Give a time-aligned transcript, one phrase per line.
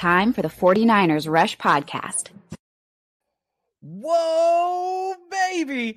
[0.00, 2.28] Time for the 49ers Rush podcast.
[3.82, 5.94] Whoa, baby.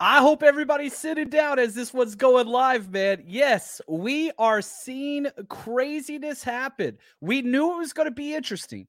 [0.00, 3.22] I hope everybody's sitting down as this one's going live, man.
[3.24, 6.98] Yes, we are seeing craziness happen.
[7.20, 8.88] We knew it was going to be interesting.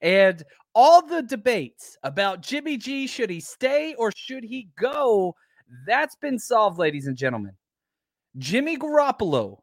[0.00, 0.42] And
[0.74, 5.34] all the debates about Jimmy G, should he stay or should he go?
[5.86, 7.52] That's been solved, ladies and gentlemen.
[8.38, 9.58] Jimmy Garoppolo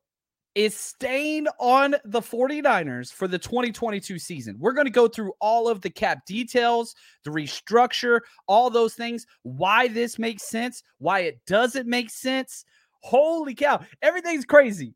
[0.56, 4.56] is staying on the 49ers for the 2022 season.
[4.60, 9.26] We're going to go through all of the cap details, the restructure, all those things,
[9.44, 12.66] why this makes sense, why it doesn't make sense.
[13.02, 14.96] Holy cow, everything's crazy.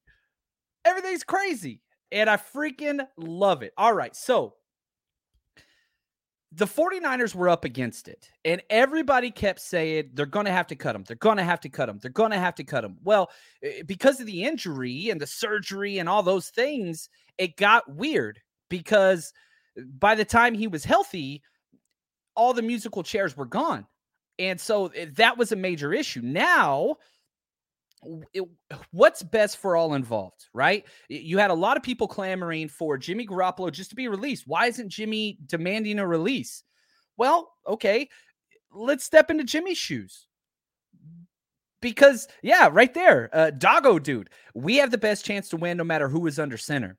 [0.86, 1.80] Everything's crazy.
[2.12, 3.74] And I freaking love it.
[3.78, 4.16] All right.
[4.16, 4.56] So,
[6.56, 10.76] the 49ers were up against it, and everybody kept saying they're going to have to
[10.76, 11.04] cut him.
[11.08, 12.00] They're going to have to cut him.
[12.00, 12.98] They're going to have to cut him.
[13.04, 13.32] Well,
[13.64, 18.40] eh, because of the injury and the surgery and all those things, it got weird
[18.70, 19.34] because
[19.98, 21.42] by the time he was healthy,
[22.36, 23.88] all the musical chairs were gone.
[24.38, 26.22] And so eh, that was a major issue.
[26.22, 26.98] Now,
[28.34, 28.44] it,
[28.92, 30.86] what's best for all involved, right?
[31.10, 34.44] You had a lot of people clamoring for Jimmy Garoppolo just to be released.
[34.48, 36.64] Why isn't Jimmy demanding a release?
[37.18, 38.10] Well, okay,
[38.72, 40.28] let's step into Jimmy's shoes.
[41.82, 45.84] Because, yeah, right there, uh, Doggo dude, we have the best chance to win no
[45.84, 46.98] matter who is under center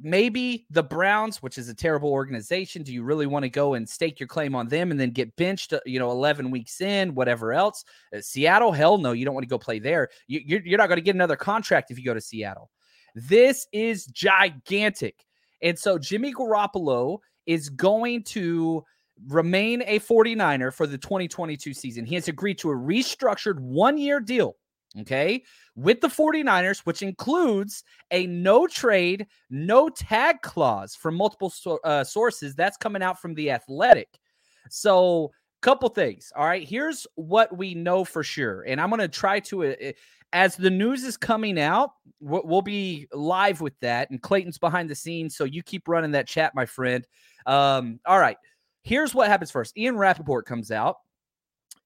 [0.00, 3.88] maybe the Browns, which is a terrible organization, do you really want to go and
[3.88, 7.14] stake your claim on them and then get benched, uh, you know, 11 weeks in,
[7.14, 7.84] whatever else?
[8.14, 10.08] Uh, Seattle, hell no, you don't want to go play there.
[10.26, 12.70] You, you're, you're not going to get another contract if you go to Seattle.
[13.14, 15.24] This is gigantic.
[15.62, 18.84] And so Jimmy Garoppolo is going to
[19.28, 22.04] remain a 49er for the 2022 season.
[22.04, 24.56] He has agreed to a restructured one year deal
[25.00, 25.42] okay,
[25.76, 32.04] with the 49ers, which includes a no trade, no tag clause from multiple so- uh,
[32.04, 32.54] sources.
[32.54, 34.08] That's coming out from the athletic.
[34.70, 36.30] So, couple things.
[36.36, 38.62] All right, here's what we know for sure.
[38.62, 39.92] And I'm going to try to, uh,
[40.32, 44.10] as the news is coming out, we'll be live with that.
[44.10, 45.36] And Clayton's behind the scenes.
[45.36, 47.06] So, you keep running that chat, my friend.
[47.46, 48.36] Um, all right,
[48.82, 50.96] here's what happens first Ian Rapoport comes out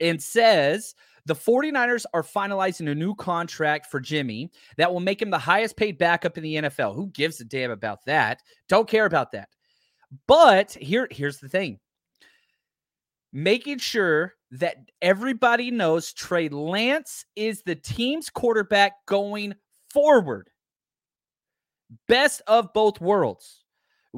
[0.01, 0.95] and says
[1.29, 5.77] the 49ers are finalizing a new contract for Jimmy that will make him the highest
[5.77, 6.97] paid backup in the NFL.
[6.97, 8.41] Who gives a damn about that?
[8.67, 9.51] Don't care about that.
[10.27, 11.81] But here, here's the thing
[13.31, 19.55] making sure that everybody knows Trey Lance is the team's quarterback going
[19.93, 20.49] forward.
[22.09, 23.65] Best of both worlds.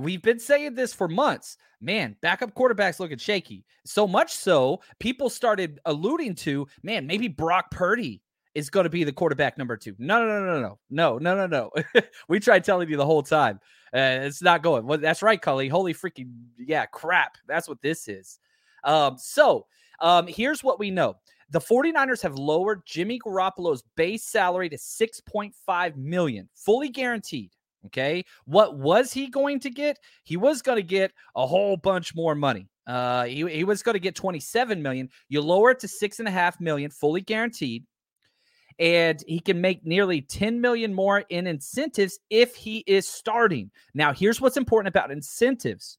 [0.02, 1.56] We've been saying this for months.
[1.80, 3.64] Man, backup quarterbacks looking shaky.
[3.84, 8.22] So much so, people started alluding to, man, maybe Brock Purdy
[8.54, 9.94] is going to be the quarterback number two.
[9.98, 12.02] No, no, no, no, no, no, no, no, no.
[12.28, 13.60] we tried telling you the whole time.
[13.94, 14.86] Uh, it's not going.
[14.86, 15.68] Well, that's right, Cully.
[15.68, 17.38] Holy freaking yeah, crap.
[17.46, 18.38] That's what this is.
[18.84, 19.66] Um, so
[20.00, 21.16] um, here's what we know.
[21.50, 27.50] The 49ers have lowered Jimmy Garoppolo's base salary to 6.5 million, fully guaranteed.
[27.86, 28.24] Okay.
[28.44, 29.98] What was he going to get?
[30.24, 32.68] He was going to get a whole bunch more money.
[32.86, 35.08] Uh, he, he was going to get 27 million.
[35.28, 37.84] You lower it to six and a half million, fully guaranteed.
[38.78, 43.70] and he can make nearly 10 million more in incentives if he is starting.
[43.94, 45.98] Now, here's what's important about incentives.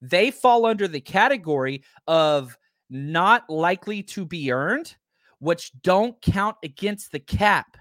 [0.00, 2.58] They fall under the category of
[2.90, 4.96] not likely to be earned,
[5.38, 7.76] which don't count against the cap.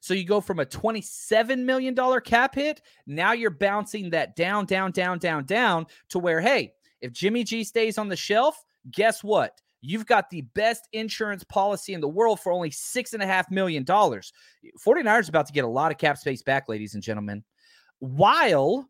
[0.00, 2.80] So you go from a $27 million cap hit.
[3.06, 7.64] Now you're bouncing that down, down, down, down, down to where, hey, if Jimmy G
[7.64, 9.60] stays on the shelf, guess what?
[9.82, 13.84] You've got the best insurance policy in the world for only $6.5 million.
[13.84, 17.44] 49ers is about to get a lot of cap space back, ladies and gentlemen,
[17.98, 18.88] while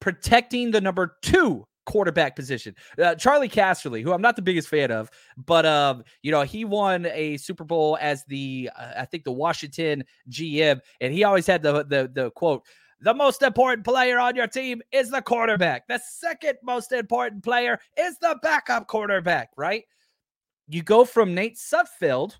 [0.00, 2.74] protecting the number two quarterback position.
[3.02, 6.64] Uh, Charley Casserly, who I'm not the biggest fan of, but um, you know, he
[6.64, 11.46] won a Super Bowl as the uh, I think the Washington GM, and he always
[11.46, 12.64] had the the the quote.
[13.02, 15.88] The most important player on your team is the quarterback.
[15.88, 19.84] The second most important player is the backup quarterback, right?
[20.68, 22.36] You go from Nate Sudfeld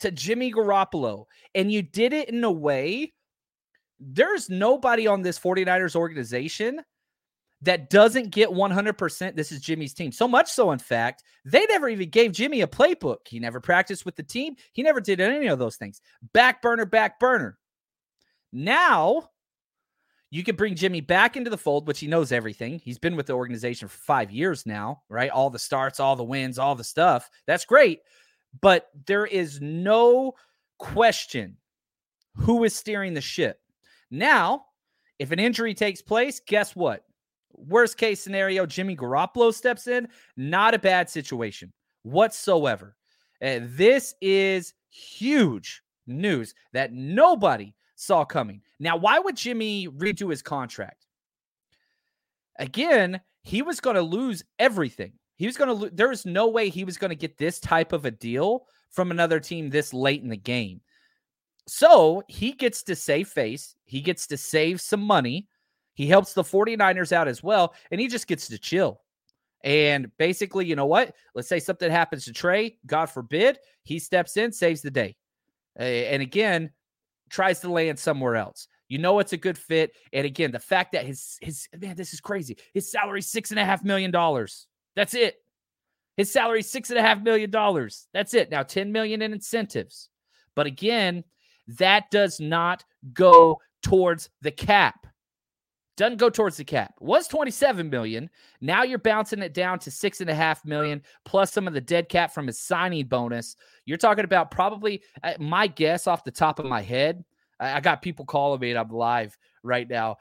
[0.00, 3.14] to Jimmy Garoppolo, and you did it in a way
[4.00, 6.80] there's nobody on this 49ers organization
[7.62, 9.36] that doesn't get 100%.
[9.36, 10.12] This is Jimmy's team.
[10.12, 13.26] So much so, in fact, they never even gave Jimmy a playbook.
[13.26, 14.56] He never practiced with the team.
[14.72, 16.00] He never did any of those things.
[16.32, 17.58] Back burner, back burner.
[18.52, 19.30] Now,
[20.30, 22.80] you could bring Jimmy back into the fold, which he knows everything.
[22.80, 25.30] He's been with the organization for five years now, right?
[25.30, 27.30] All the starts, all the wins, all the stuff.
[27.46, 28.00] That's great.
[28.60, 30.34] But there is no
[30.78, 31.56] question
[32.36, 33.60] who is steering the ship.
[34.10, 34.66] Now,
[35.18, 37.04] if an injury takes place, guess what?
[37.56, 40.08] Worst case scenario, Jimmy Garoppolo steps in.
[40.36, 41.72] Not a bad situation
[42.02, 42.96] whatsoever.
[43.40, 48.60] And this is huge news that nobody saw coming.
[48.78, 51.06] Now, why would Jimmy redo his contract?
[52.58, 55.12] Again, he was going to lose everything.
[55.36, 55.90] He was going to lose.
[55.94, 59.10] There was no way he was going to get this type of a deal from
[59.10, 60.80] another team this late in the game.
[61.66, 63.74] So he gets to save face.
[63.84, 65.48] He gets to save some money.
[65.94, 69.00] He helps the 49ers out as well, and he just gets to chill.
[69.62, 71.14] And basically, you know what?
[71.34, 75.16] Let's say something happens to Trey, God forbid, he steps in, saves the day.
[75.76, 76.70] And again,
[77.30, 78.68] tries to land somewhere else.
[78.88, 79.92] You know it's a good fit.
[80.12, 82.58] And again, the fact that his his man, this is crazy.
[82.74, 84.66] His salary six and a half million dollars.
[84.94, 85.36] That's it.
[86.16, 88.06] His salary six and a half million dollars.
[88.12, 88.50] That's it.
[88.50, 90.10] Now 10 million in incentives.
[90.54, 91.24] But again,
[91.66, 95.06] that does not go towards the cap
[95.96, 96.94] doesn't go towards the cap.
[97.00, 98.28] Was 27 million.
[98.60, 101.80] Now you're bouncing it down to six and a half million plus some of the
[101.80, 103.56] dead cap from his signing bonus.
[103.86, 107.24] You're talking about probably uh, my guess off the top of my head.
[107.60, 110.16] I, got people calling me and I'm live right now.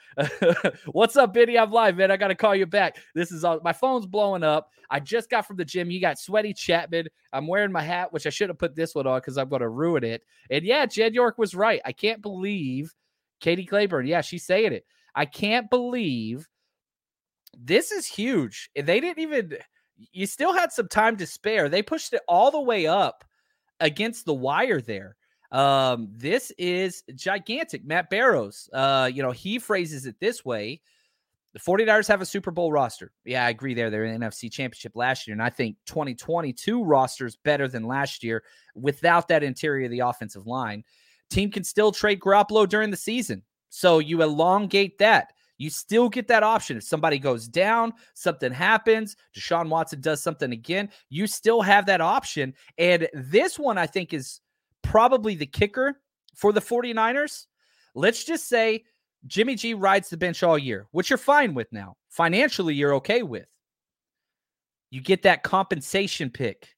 [0.92, 1.58] What's up, Benny?
[1.58, 2.12] I'm live, man.
[2.12, 2.98] I got to call you back.
[3.16, 4.70] This is all my phone's blowing up.
[4.90, 5.90] I just got from the gym.
[5.90, 7.08] You got sweaty Chapman.
[7.32, 9.62] I'm wearing my hat, which I should have put this one on because I'm going
[9.62, 10.24] to ruin it.
[10.52, 11.82] And yeah, Jed York was right.
[11.84, 12.94] I can't believe
[13.40, 14.06] Katie Claiborne.
[14.06, 14.86] Yeah, she's saying it.
[15.16, 16.48] I can't believe
[17.58, 18.70] this is huge.
[18.76, 19.58] They didn't even,
[20.12, 21.70] you still had some time to spare.
[21.70, 23.24] They pushed it all the way up
[23.80, 25.16] against the wire there.
[25.52, 27.86] Um, this is gigantic.
[27.86, 30.82] Matt Barrows, uh, you know, he phrases it this way.
[31.54, 33.12] The 49ers have a Super Bowl roster.
[33.26, 33.92] Yeah, I agree there.
[33.92, 35.34] They're in the NFC Championship last year.
[35.34, 38.44] And I think 2022 roster is better than last year
[38.74, 40.84] without that interior of the offensive line.
[41.30, 43.44] Team can still trade Garoppolo during the season.
[43.76, 45.34] So you elongate that.
[45.58, 46.78] You still get that option.
[46.78, 52.00] If somebody goes down, something happens, Deshaun Watson does something again, you still have that
[52.00, 52.54] option.
[52.78, 54.42] And this one, I think, is
[54.84, 56.00] probably the kicker
[56.36, 57.48] for the 49ers.
[57.96, 58.84] Let's just say
[59.26, 61.98] Jimmy G rides the bench all year, which you're fine with now.
[62.10, 63.48] Financially, you're okay with.
[64.92, 66.76] You get that compensation pick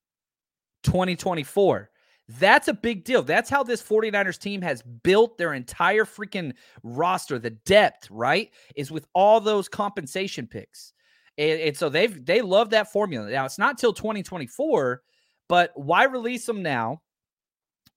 [0.84, 1.90] 2024.
[2.28, 3.22] That's a big deal.
[3.22, 7.38] That's how this 49ers team has built their entire freaking roster.
[7.38, 10.94] The depth, right, is with all those compensation picks.
[11.38, 13.30] And, and so they've they love that formula.
[13.30, 15.02] Now it's not till 2024,
[15.48, 17.02] but why release them now?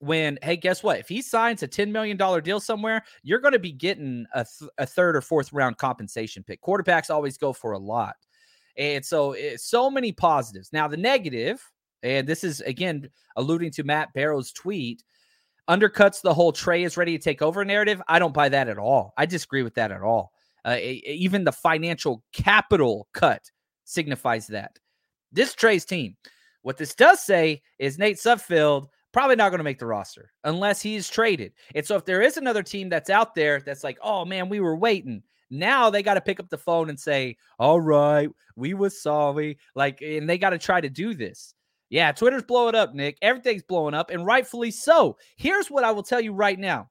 [0.01, 0.99] When hey, guess what?
[0.99, 4.69] If he signs a $10 million deal somewhere, you're going to be getting a, th-
[4.77, 6.61] a third or fourth round compensation pick.
[6.61, 8.15] Quarterbacks always go for a lot.
[8.77, 10.71] And so, eh, so many positives.
[10.71, 11.61] Now, the negative,
[12.03, 15.03] and this is again alluding to Matt Barrow's tweet,
[15.69, 18.01] undercuts the whole Trey is ready to take over narrative.
[18.07, 19.13] I don't buy that at all.
[19.17, 20.31] I disagree with that at all.
[20.65, 23.41] Uh, even the financial capital cut
[23.85, 24.77] signifies that.
[25.31, 26.17] This Trey's team.
[26.63, 30.81] What this does say is Nate Sudfeld probably not going to make the roster unless
[30.81, 31.53] he's traded.
[31.73, 34.59] And so if there is another team that's out there that's like, oh man, we
[34.59, 35.23] were waiting.
[35.49, 39.57] Now they got to pick up the phone and say, all right, we was sorry.
[39.75, 41.53] Like, and they got to try to do this.
[41.89, 43.17] Yeah, Twitter's blowing up, Nick.
[43.21, 45.17] Everything's blowing up, and rightfully so.
[45.37, 46.89] Here's what I will tell you right now.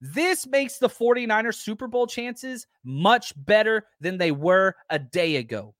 [0.00, 5.74] This makes the 49ers Super Bowl chances much better than they were a day ago.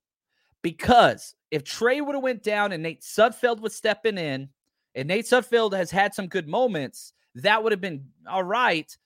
[0.62, 4.48] Because if Trey would have went down and Nate Sudfeld was stepping in,
[4.94, 8.96] and Nate Sudfeld has had some good moments, that would have been all right.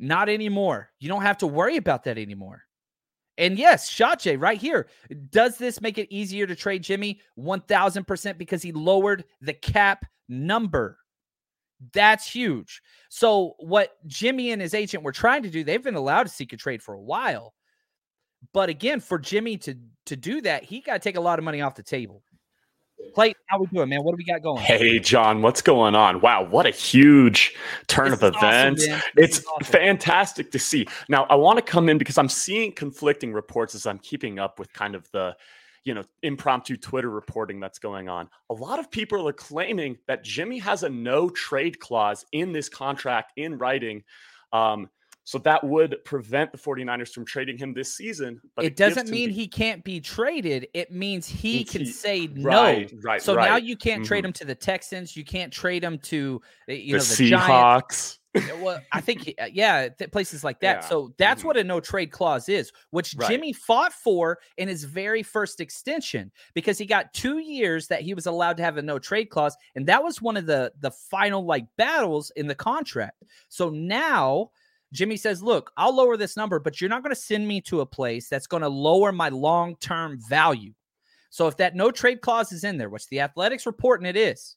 [0.00, 0.90] Not anymore.
[0.98, 2.63] You don't have to worry about that anymore.
[3.36, 4.86] And yes, Shotjay right here.
[5.30, 7.20] Does this make it easier to trade Jimmy?
[7.38, 10.98] 1000% because he lowered the cap number.
[11.92, 12.80] That's huge.
[13.08, 16.52] So, what Jimmy and his agent were trying to do, they've been allowed to seek
[16.52, 17.54] a trade for a while.
[18.52, 19.76] But again, for Jimmy to
[20.06, 22.22] to do that, he got to take a lot of money off the table.
[23.12, 24.02] Clayton, how we doing, man?
[24.02, 24.58] What do we got going?
[24.62, 26.20] Hey, John, what's going on?
[26.20, 27.54] Wow, what a huge
[27.86, 28.86] turn This of is awesome, events.
[29.16, 29.64] it's awesome.
[29.64, 30.86] fantastic to see.
[31.08, 34.58] Now, I want to come in because I'm seeing conflicting reports as I'm keeping up
[34.58, 35.36] with kind of the
[35.84, 38.28] you know impromptu Twitter reporting that's going on.
[38.50, 42.68] A lot of people are claiming that Jimmy has a no trade clause in this
[42.68, 44.02] contract in writing.
[44.52, 44.88] Um,
[45.24, 48.40] so that would prevent the 49ers from trading him this season.
[48.54, 50.68] But it gives doesn't mean the- he can't be traded.
[50.74, 52.48] It means he Means can he- say no.
[52.50, 54.28] right, right, So now you can't trade Mhm.
[54.28, 55.16] him to the Texans.
[55.16, 58.18] You can't trade him to uh, you the know the Giants.
[58.36, 58.48] Seahawks.
[58.48, 60.82] Yeah, Well, I think he- uh, yeah, th- places like that.
[60.82, 60.88] Yeah.
[60.88, 61.44] So that's Mhm.
[61.46, 63.30] what a no trade clause is, which Right.
[63.30, 68.12] Jimmy fought for in his very first extension because he got two years that he
[68.12, 70.90] was allowed to have a no trade clause, and that was one of the the
[70.90, 73.22] final like battles in the contract.
[73.48, 74.50] So now.
[74.94, 77.80] Jimmy says, Look, I'll lower this number, but you're not going to send me to
[77.80, 80.72] a place that's going to lower my long term value.
[81.30, 84.56] So if that no trade clause is in there, which the athletics reporting it is,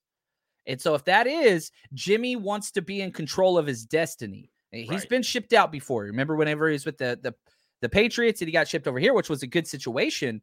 [0.68, 4.52] and so if that is, Jimmy wants to be in control of his destiny.
[4.72, 5.10] He's Right.
[5.10, 6.04] been shipped out before.
[6.04, 7.34] Remember whenever he was with the the
[7.82, 10.42] the Patriots and he got shipped over here, which was a good situation.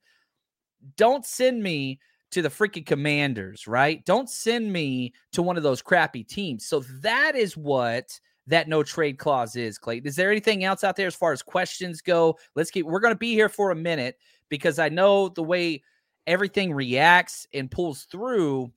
[0.97, 4.05] Don't send me to the freaking commanders, right?
[4.05, 6.67] Don't send me to one of those crappy teams.
[6.67, 10.07] So that is what that no trade clause is, Clayton.
[10.07, 12.39] Is there anything else out there as far as questions go?
[12.55, 15.83] Let's keep we're gonna be here for a minute because I know the way
[16.27, 18.73] everything reacts and pulls through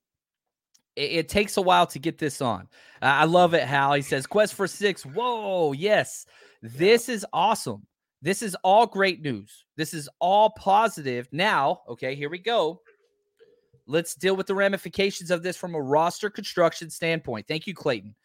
[0.97, 2.67] it, it takes a while to get this on.
[3.01, 3.93] Uh, I love it, Hal.
[3.93, 5.05] He says, Quest for six.
[5.05, 6.25] Whoa, yes.
[6.61, 7.85] This is awesome.
[8.21, 9.65] This is all great news.
[9.77, 11.29] This is all positive.
[11.31, 12.81] Now, okay, here we go.
[13.85, 17.47] Let's deal with the ramifications of this from a roster construction standpoint.
[17.47, 18.15] Thank you, Clayton.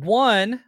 [0.00, 0.60] One,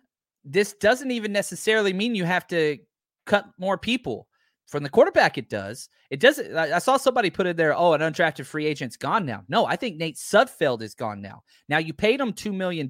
[0.45, 2.78] this doesn't even necessarily mean you have to
[3.26, 4.28] cut more people.
[4.68, 5.88] From the quarterback, it does.
[6.11, 6.56] It doesn't.
[6.56, 9.45] I saw somebody put in there, oh, an undrafted free agent's gone now.
[9.49, 11.42] No, I think Nate Sudfeld is gone now.
[11.68, 12.88] Now you paid him $2 million,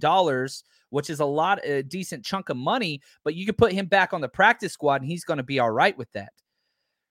[0.88, 4.14] which is a lot, a decent chunk of money, but you could put him back
[4.14, 6.32] on the practice squad and he's going to be all right with that.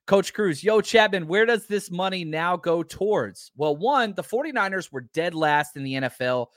[0.07, 3.51] Coach Cruz, yo, Chapman, where does this money now go towards?
[3.55, 6.47] Well, one, the 49ers were dead last in the NFL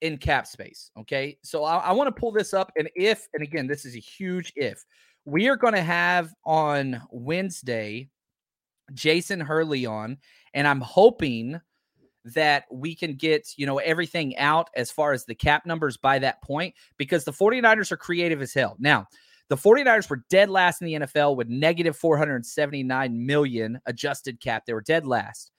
[0.00, 0.90] in cap space.
[0.98, 1.38] Okay.
[1.42, 2.72] So I, I want to pull this up.
[2.76, 4.84] And if, and again, this is a huge if,
[5.24, 8.08] we are going to have on Wednesday
[8.94, 10.18] Jason Hurley on,
[10.54, 11.60] and I'm hoping
[12.24, 16.18] that we can get, you know, everything out as far as the cap numbers by
[16.18, 18.76] that point because the 49ers are creative as hell.
[18.78, 19.06] Now,
[19.48, 24.66] the 49ers were dead last in the NFL with negative 479 million adjusted cap.
[24.66, 25.52] They were dead last.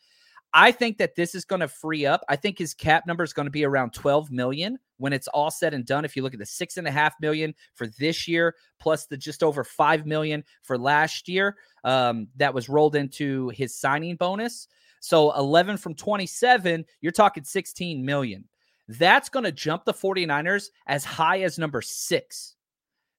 [0.53, 2.23] I think that this is going to free up.
[2.27, 5.51] I think his cap number is going to be around 12 million when it's all
[5.51, 6.05] said and done.
[6.05, 9.17] If you look at the six and a half million for this year, plus the
[9.17, 14.67] just over five million for last year, um, that was rolled into his signing bonus.
[15.01, 18.45] So 11 from 27, you're talking 16 million.
[18.87, 22.55] That's going to jump the 49ers as high as number six.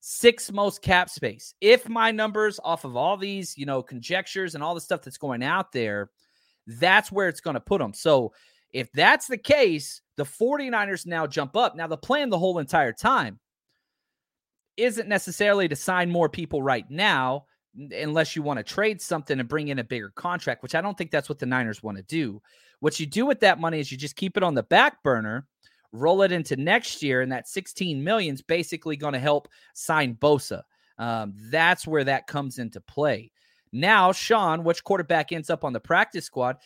[0.01, 1.55] Six most cap space.
[1.61, 5.19] If my numbers off of all these, you know, conjectures and all the stuff that's
[5.19, 6.11] going out there,
[6.79, 7.95] that's where it's going to put them.
[7.95, 8.33] So
[8.73, 11.77] if that's the case, the 49ers now jump up.
[11.77, 13.41] Now, the plan the whole entire time
[14.77, 17.47] isn't necessarily to sign more people right now,
[17.93, 20.97] unless you want to trade something and bring in a bigger contract, which I don't
[20.97, 22.43] think that's what the Niners want to do.
[22.81, 25.47] What you do with that money is you just keep it on the back burner,
[25.93, 30.15] roll it into next year, and that 16 million is basically going to help sign
[30.15, 30.63] Bosa.
[30.99, 33.31] Um, that's where that comes into play.
[33.73, 36.57] Now, Sean, which quarterback ends up on the practice squad?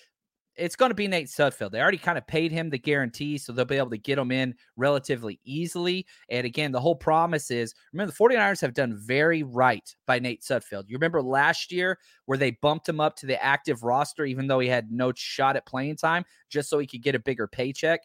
[0.56, 1.72] It's going to be Nate Sudfeld.
[1.72, 4.30] They already kind of paid him the guarantee, so they'll be able to get him
[4.30, 6.06] in relatively easily.
[6.28, 10.42] And again, the whole promise is remember, the 49ers have done very right by Nate
[10.42, 10.84] Sudfeld.
[10.86, 14.60] You remember last year where they bumped him up to the active roster, even though
[14.60, 18.00] he had no shot at playing time, just so he could get a bigger paycheck?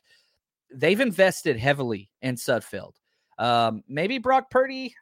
[0.73, 2.93] They've invested heavily in Sudfeld.
[3.37, 4.95] Um, maybe Brock Purdy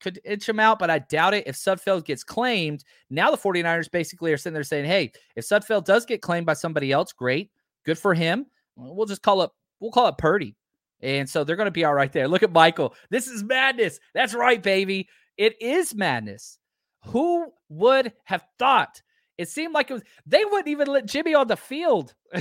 [0.00, 1.46] could inch him out, but I doubt it.
[1.46, 5.84] If Sudfeld gets claimed, now the 49ers basically are sitting there saying, hey, if Sudfeld
[5.84, 7.50] does get claimed by somebody else, great.
[7.84, 8.46] Good for him.
[8.76, 10.56] We'll just call it, we'll call it Purdy.
[11.02, 12.28] And so they're going to be all right there.
[12.28, 12.94] Look at Michael.
[13.10, 14.00] This is madness.
[14.14, 15.08] That's right, baby.
[15.36, 16.58] It is madness.
[17.06, 19.00] Who would have thought?
[19.38, 22.14] It seemed like it was, they wouldn't even let Jimmy on the field.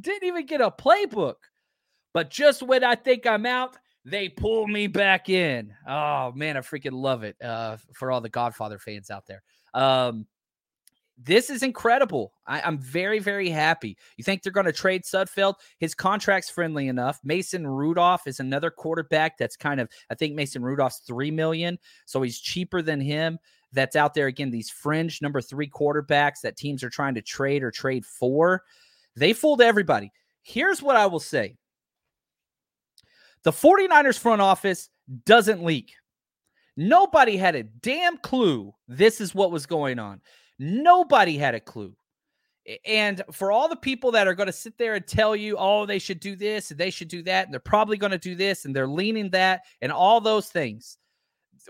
[0.00, 1.36] Didn't even get a playbook.
[2.12, 5.72] But just when I think I'm out, they pull me back in.
[5.86, 7.36] Oh man, I freaking love it.
[7.42, 9.42] Uh, for all the Godfather fans out there.
[9.72, 10.26] Um,
[11.16, 12.32] this is incredible.
[12.46, 13.96] I, am very, very happy.
[14.16, 15.54] You think they're going to trade Sudfeld?
[15.78, 17.20] His contract's friendly enough.
[17.22, 22.20] Mason Rudolph is another quarterback that's kind of, I think Mason Rudolph's three million, so
[22.22, 23.38] he's cheaper than him.
[23.72, 24.50] That's out there again.
[24.50, 28.62] These fringe number three quarterbacks that teams are trying to trade or trade for.
[29.16, 30.10] They fooled everybody.
[30.42, 31.56] Here's what I will say
[33.44, 34.88] the 49ers front office
[35.24, 35.92] doesn't leak.
[36.76, 40.20] Nobody had a damn clue this is what was going on.
[40.58, 41.94] Nobody had a clue.
[42.86, 45.84] And for all the people that are going to sit there and tell you, oh,
[45.84, 48.34] they should do this and they should do that, and they're probably going to do
[48.34, 50.96] this and they're leaning that and all those things,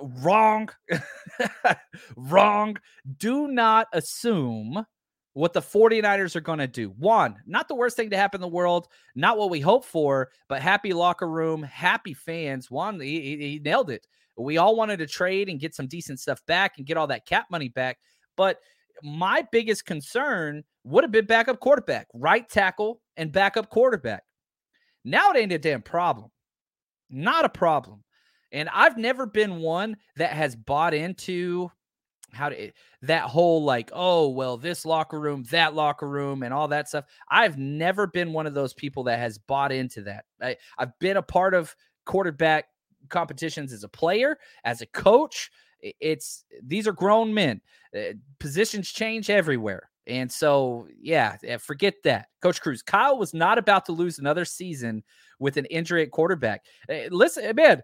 [0.00, 0.68] wrong.
[2.16, 2.76] wrong.
[3.18, 4.86] Do not assume
[5.34, 6.90] what the 49ers are going to do.
[6.96, 10.30] One, not the worst thing to happen in the world, not what we hope for,
[10.48, 12.70] but happy locker room, happy fans.
[12.70, 14.06] One, he, he nailed it.
[14.36, 17.26] We all wanted to trade and get some decent stuff back and get all that
[17.26, 17.98] cap money back.
[18.36, 18.58] But
[19.02, 24.22] my biggest concern would have been backup quarterback, right tackle, and backup quarterback.
[25.04, 26.30] Now it ain't a damn problem.
[27.10, 28.04] Not a problem.
[28.52, 31.70] And I've never been one that has bought into
[32.34, 32.70] how to
[33.02, 37.04] that whole like oh well this locker room that locker room and all that stuff
[37.30, 41.16] i've never been one of those people that has bought into that I, i've been
[41.16, 41.74] a part of
[42.04, 42.66] quarterback
[43.08, 45.50] competitions as a player as a coach
[46.00, 47.60] it's these are grown men.
[47.96, 49.90] Uh, positions change everywhere.
[50.06, 52.28] And so, yeah, forget that.
[52.42, 55.02] Coach Cruz, Kyle was not about to lose another season
[55.38, 56.64] with an injury at quarterback.
[56.88, 57.82] Uh, listen, man,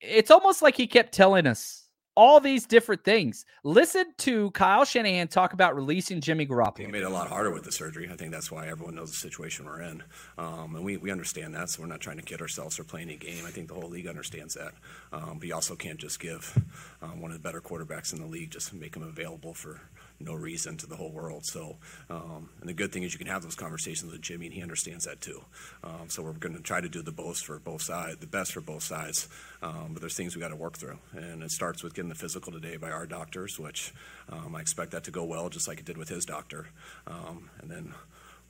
[0.00, 1.83] it's almost like he kept telling us
[2.16, 3.44] all these different things.
[3.62, 6.78] Listen to Kyle Shanahan talk about releasing Jimmy Garoppolo.
[6.78, 8.08] He made it a lot harder with the surgery.
[8.10, 10.02] I think that's why everyone knows the situation we're in.
[10.38, 13.02] Um, and we, we understand that, so we're not trying to kid ourselves or play
[13.02, 13.44] any game.
[13.46, 14.74] I think the whole league understands that.
[15.12, 16.56] Um, but you also can't just give
[17.02, 19.80] um, one of the better quarterbacks in the league, just make him available for
[20.24, 21.44] no reason to the whole world.
[21.44, 21.76] So,
[22.10, 24.62] um, and the good thing is you can have those conversations with Jimmy, and he
[24.62, 25.44] understands that too.
[25.82, 28.52] Um, so we're going to try to do the best for both sides, the best
[28.52, 29.28] for both sides.
[29.62, 32.14] Um, but there's things we got to work through, and it starts with getting the
[32.14, 33.92] physical today by our doctors, which
[34.30, 36.68] um, I expect that to go well, just like it did with his doctor.
[37.06, 37.94] Um, and then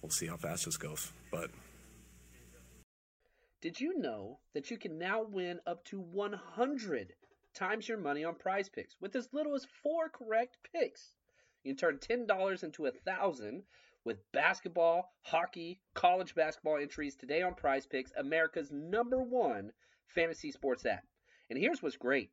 [0.02, 1.12] we'll see how fast this goes.
[1.30, 1.50] But
[3.60, 7.14] did you know that you can now win up to 100
[7.54, 11.14] times your money on prize picks with as little as four correct picks?
[11.64, 13.62] You can turn $10 into a 1000
[14.04, 19.72] with basketball, hockey, college basketball entries today on Prize Picks, America's number one
[20.06, 21.04] fantasy sports app.
[21.48, 22.30] And here's what's great.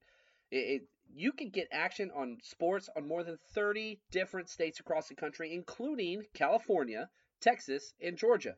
[0.51, 0.81] It, it,
[1.13, 5.53] you can get action on sports on more than 30 different states across the country,
[5.53, 8.57] including California, Texas, and Georgia.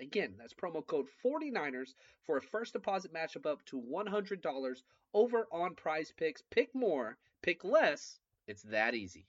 [0.00, 4.76] Again, that's promo code 49ers for a first deposit matchup up to $100
[5.14, 6.42] over on Prize Picks.
[6.50, 8.18] Pick more, pick less.
[8.46, 9.26] It's that easy.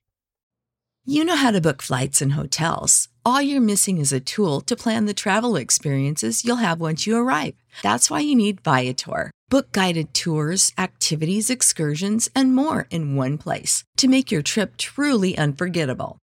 [1.06, 3.08] You know how to book flights and hotels.
[3.26, 7.16] All you're missing is a tool to plan the travel experiences you'll have once you
[7.16, 7.56] arrive.
[7.82, 9.32] That's why you need Viator.
[9.50, 15.38] Book guided tours, activities, excursions, and more in one place to make your trip truly
[15.38, 16.18] unforgettable.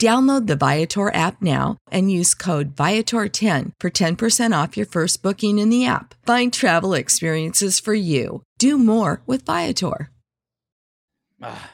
[0.00, 5.58] Download the Viator app now and use code Viator10 for 10% off your first booking
[5.58, 6.14] in the app.
[6.26, 8.42] Find travel experiences for you.
[8.58, 10.10] Do more with Viator.
[11.40, 11.70] Ah,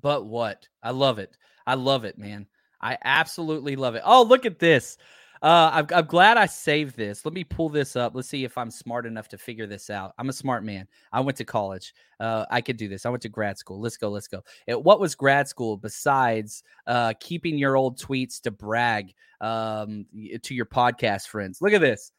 [0.00, 0.68] but what?
[0.82, 1.36] I love it.
[1.66, 2.46] I love it, man.
[2.80, 4.02] I absolutely love it.
[4.04, 4.96] Oh, look at this.
[5.42, 7.24] Uh, I'm, I'm glad I saved this.
[7.24, 8.14] Let me pull this up.
[8.14, 10.14] Let's see if I'm smart enough to figure this out.
[10.18, 10.88] I'm a smart man.
[11.12, 11.94] I went to college.
[12.18, 13.06] Uh, I could do this.
[13.06, 13.80] I went to grad school.
[13.80, 14.08] Let's go.
[14.10, 14.42] Let's go.
[14.66, 20.06] It, what was grad school besides uh, keeping your old tweets to brag um,
[20.42, 21.62] to your podcast friends?
[21.62, 22.12] Look at this.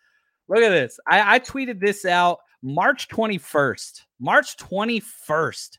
[0.48, 1.00] Look at this.
[1.08, 4.02] I, I tweeted this out March 21st.
[4.20, 5.78] March 21st.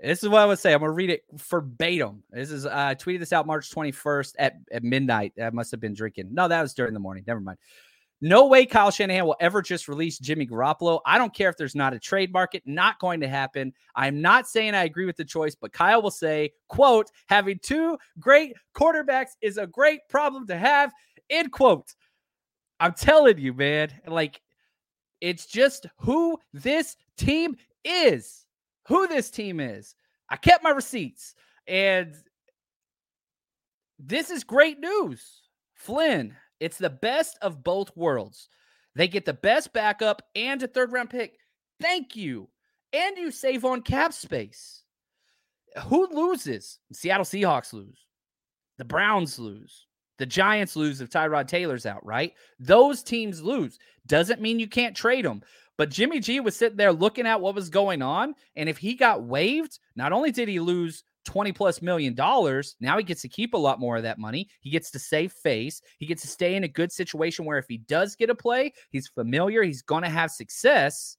[0.00, 0.72] This is what I would say.
[0.72, 2.22] I'm gonna read it verbatim.
[2.30, 5.32] This is uh, I tweeted this out March 21st at, at midnight.
[5.42, 6.28] I must have been drinking.
[6.32, 7.24] No, that was during the morning.
[7.26, 7.58] Never mind.
[8.20, 11.00] No way Kyle Shanahan will ever just release Jimmy Garoppolo.
[11.06, 12.64] I don't care if there's not a trade market.
[12.66, 13.72] Not going to happen.
[13.94, 17.96] I'm not saying I agree with the choice, but Kyle will say, quote, having two
[18.18, 20.92] great quarterbacks is a great problem to have,
[21.30, 21.94] end quote.
[22.80, 24.40] I'm telling you, man, like
[25.20, 28.46] it's just who this team is
[28.88, 29.94] who this team is.
[30.28, 31.34] I kept my receipts.
[31.66, 32.14] And
[33.98, 35.42] this is great news.
[35.74, 38.48] Flynn, it's the best of both worlds.
[38.94, 41.38] They get the best backup and a third round pick.
[41.80, 42.48] Thank you.
[42.92, 44.82] And you save on cap space.
[45.84, 46.78] Who loses?
[46.92, 48.06] Seattle Seahawks lose.
[48.78, 49.86] The Browns lose.
[50.18, 52.32] The Giants lose if Tyrod Taylor's out, right?
[52.58, 53.78] Those teams lose.
[54.06, 55.42] Doesn't mean you can't trade them.
[55.78, 58.34] But Jimmy G was sitting there looking at what was going on.
[58.56, 62.98] And if he got waived, not only did he lose 20 plus million dollars, now
[62.98, 64.48] he gets to keep a lot more of that money.
[64.60, 65.80] He gets to save face.
[65.98, 68.72] He gets to stay in a good situation where if he does get a play,
[68.90, 71.16] he's familiar, he's going to have success.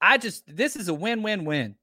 [0.00, 1.76] I just, this is a win win win.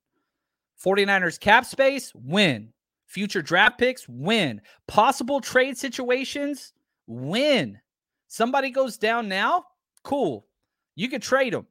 [0.83, 2.73] 49ers cap space, win.
[3.07, 4.59] Future draft picks, win.
[4.89, 6.73] Possible trade situations,
[7.07, 7.79] win.
[8.27, 9.63] Somebody goes down now,
[10.03, 10.47] cool.
[10.95, 11.67] You could trade him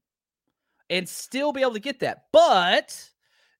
[0.91, 2.25] and still be able to get that.
[2.33, 3.11] But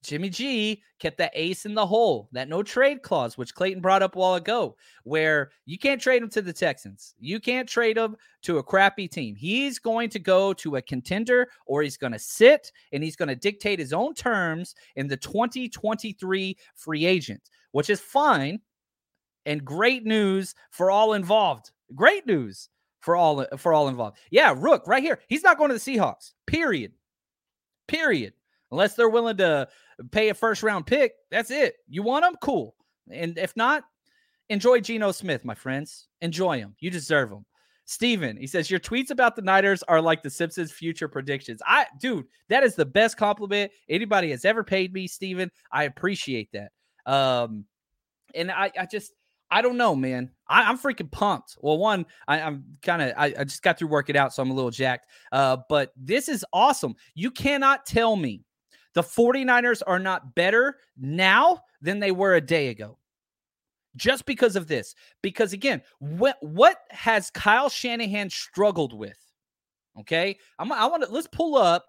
[0.03, 4.03] Jimmy G kept that ace in the hole, that no trade clause, which Clayton brought
[4.03, 7.15] up a while ago, where you can't trade him to the Texans.
[7.21, 9.37] You can't trade him to a crappy team.
[9.37, 13.29] He's going to go to a contender or he's going to sit and he's going
[13.29, 18.61] to dictate his own terms in the 2023 free agent, which is fine
[19.47, 21.71] and great news for all involved.
[21.95, 22.69] Great news
[23.03, 24.17] for all for all involved.
[24.31, 25.19] Yeah, Rook right here.
[25.29, 26.33] He's not going to the Seahawks.
[26.47, 26.93] Period.
[27.87, 28.33] Period.
[28.71, 29.69] Unless they're willing to
[30.13, 31.75] pay a first round pick, that's it.
[31.89, 32.75] You want them, cool.
[33.11, 33.85] And if not,
[34.49, 36.09] enjoy Geno Smith, my friends.
[36.23, 36.75] Enjoy him.
[36.79, 37.45] You deserve him.
[37.85, 41.61] Steven, he says, Your tweets about the Niners are like the Simpsons future predictions.
[41.67, 45.51] I, dude, that is the best compliment anybody has ever paid me, Steven.
[45.71, 46.71] I appreciate that.
[47.05, 47.65] Um,
[48.35, 49.13] and I, I just,
[49.53, 50.31] I don't know, man.
[50.49, 51.59] I, am freaking pumped.
[51.61, 54.51] Well, one, I, am kind of, I, I, just got through working out, so I'm
[54.51, 55.11] a little jacked.
[55.31, 56.95] Uh, but this is awesome.
[57.15, 58.45] You cannot tell me
[58.95, 62.97] the 49ers are not better now than they were a day ago.
[63.95, 64.95] Just because of this.
[65.21, 69.19] Because again, what what has Kyle Shanahan struggled with?
[70.01, 70.39] Okay.
[70.59, 71.85] I'm, I want to let's pull up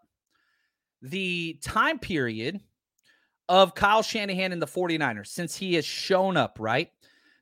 [1.02, 2.60] the time period
[3.48, 6.90] of Kyle Shanahan and the 49ers since he has shown up, right?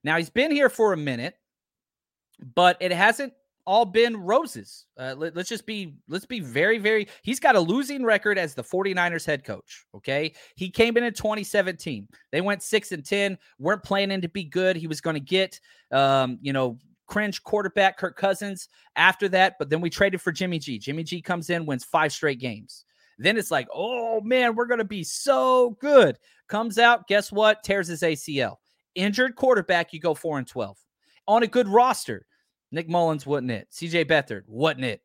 [0.04, 1.36] Now he's been here for a minute,
[2.56, 3.34] but it hasn't
[3.66, 4.86] all been roses.
[4.98, 8.56] Uh, let, us just be let's be very very he's got a losing record as
[8.56, 10.34] the 49ers head coach, okay?
[10.56, 12.08] He came in in 2017.
[12.32, 14.76] They went 6 and 10, weren't planning to be good.
[14.76, 15.60] He was going to get
[15.92, 20.60] um, you know, cringe quarterback Kirk Cousins after that, but then we traded for Jimmy
[20.60, 20.80] G.
[20.80, 22.86] Jimmy G comes in, wins 5 straight games.
[23.18, 27.64] Then it's like, "Oh man, we're going to be so good." Comes out, guess what?
[27.64, 28.56] Tears his ACL
[28.96, 30.78] injured quarterback, you go four and 12.
[31.28, 32.26] On a good roster,
[32.72, 33.68] Nick Mullens wasn't it.
[33.72, 35.02] CJ Beathard wasn't it.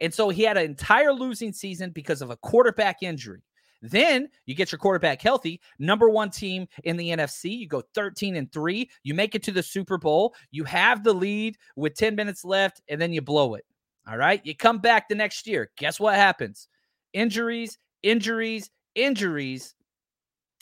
[0.00, 3.42] And so he had an entire losing season because of a quarterback injury.
[3.82, 7.58] Then you get your quarterback healthy, number one team in the NFC.
[7.58, 8.88] You go 13 and three.
[9.02, 10.34] You make it to the Super Bowl.
[10.50, 13.64] You have the lead with 10 minutes left, and then you blow it.
[14.08, 14.40] All right.
[14.44, 15.70] You come back the next year.
[15.76, 16.68] Guess what happens?
[17.12, 19.74] Injuries, injuries, injuries.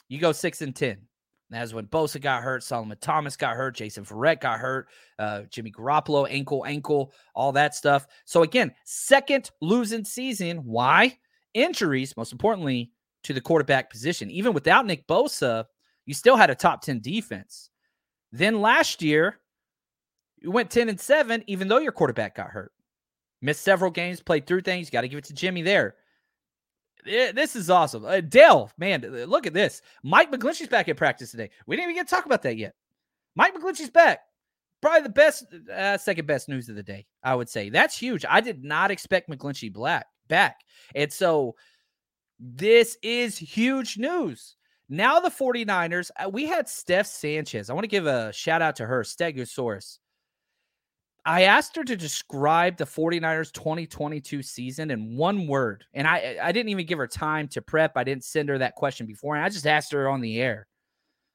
[0.09, 0.98] You go six and 10.
[1.53, 4.88] That's when Bosa got hurt, Solomon Thomas got hurt, Jason Verrett got hurt,
[5.19, 8.07] uh, Jimmy Garoppolo, ankle, ankle, all that stuff.
[8.25, 10.59] So again, second losing season.
[10.59, 11.19] Why?
[11.55, 12.91] Injuries, most importantly,
[13.25, 14.31] to the quarterback position.
[14.31, 15.67] Even without Nick Bosa,
[16.07, 17.71] you still had a top 10 defense.
[18.33, 19.38] Then last year,
[20.41, 22.73] you went 10 and 7, even though your quarterback got hurt.
[23.43, 24.91] Missed several games, played through things.
[24.91, 25.97] Got to give it to Jimmy there.
[27.05, 28.05] This is awesome.
[28.05, 29.83] Uh, Dale, man, look at this.
[30.03, 31.51] Mike McGlinchey's back at practice today.
[31.67, 32.75] We didn't even get to talk about that yet.
[33.35, 34.21] Mike McGlinchey's back.
[34.81, 37.71] Probably the best, uh, second best news of the day, I would say.
[37.71, 38.25] That's huge.
[38.29, 40.61] I did not expect McGlinchey black back.
[40.95, 41.55] And so
[42.38, 44.57] this is huge news.
[44.88, 47.71] Now the 49ers, uh, we had Steph Sanchez.
[47.71, 49.99] I want to give a shout out to her, Stegosaurus.
[51.24, 55.85] I asked her to describe the 49ers 2022 season in one word.
[55.94, 57.96] And I I didn't even give her time to prep.
[57.96, 59.37] I didn't send her that question before.
[59.37, 60.66] And I just asked her on the air.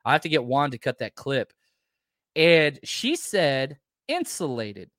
[0.04, 1.54] I have to get Juan to cut that clip.
[2.36, 4.90] And she said insulated.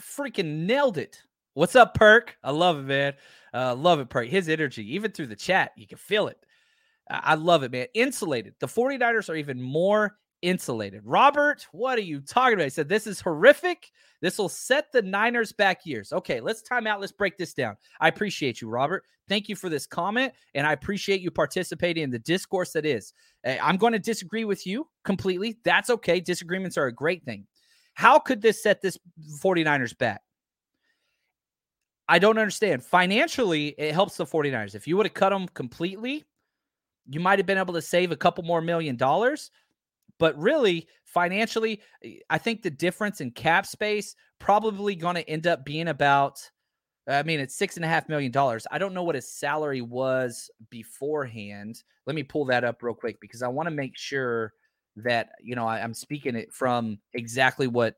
[0.00, 1.22] Freaking nailed it.
[1.54, 2.36] What's up, Perk?
[2.44, 3.14] I love it, man.
[3.52, 4.28] Uh, love it, Perk.
[4.28, 6.38] His energy, even through the chat, you can feel it.
[7.10, 7.86] I love it, man.
[7.94, 8.54] Insulated.
[8.60, 11.02] The 49ers are even more insulated.
[11.04, 12.64] Robert, what are you talking about?
[12.64, 13.90] He said, This is horrific.
[14.20, 16.12] This will set the Niners back years.
[16.12, 17.00] Okay, let's time out.
[17.00, 17.76] Let's break this down.
[18.00, 19.04] I appreciate you, Robert.
[19.28, 20.32] Thank you for this comment.
[20.54, 23.12] And I appreciate you participating in the discourse that is.
[23.44, 25.58] Eh, I'm going to disagree with you completely.
[25.64, 26.18] That's okay.
[26.20, 27.46] Disagreements are a great thing.
[27.94, 28.98] How could this set this
[29.42, 30.22] 49ers back?
[32.08, 32.82] I don't understand.
[32.82, 34.74] Financially, it helps the 49ers.
[34.74, 36.24] If you would have cut them completely,
[37.06, 39.50] you might have been able to save a couple more million dollars.
[40.18, 45.46] But really, financially, eh, I think the difference in cap space probably going to end
[45.46, 46.38] up being about.
[47.08, 48.66] I mean, it's six and a half million dollars.
[48.70, 51.82] I don't know what his salary was beforehand.
[52.06, 54.52] Let me pull that up real quick because I want to make sure
[54.96, 57.94] that you know I, I'm speaking it from exactly what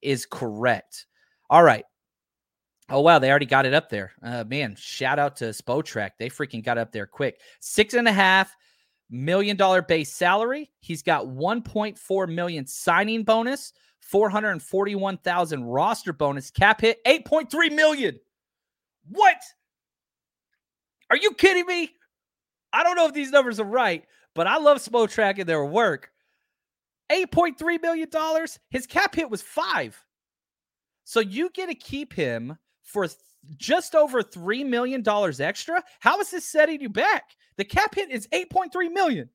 [0.00, 1.06] is correct.
[1.50, 1.84] All right.
[2.88, 4.12] Oh wow, they already got it up there.
[4.22, 6.10] Uh, man, shout out to Spotrac.
[6.18, 7.40] They freaking got up there quick.
[7.60, 8.54] Six and a half
[9.12, 10.70] million dollar base salary.
[10.80, 18.18] He's got 1.4 million signing bonus, 441,000 roster bonus, cap hit 8.3 million.
[19.08, 19.40] What?
[21.10, 21.90] Are you kidding me?
[22.72, 26.10] I don't know if these numbers are right, but I love Spotrac and their work.
[27.10, 28.08] $8.3 million.
[28.70, 30.02] His cap hit was five.
[31.04, 33.06] So you get to keep him for
[33.56, 35.02] just over $3 million
[35.40, 35.82] extra.
[36.00, 37.24] How is this setting you back?
[37.56, 39.28] The cap hit is 8.3 million.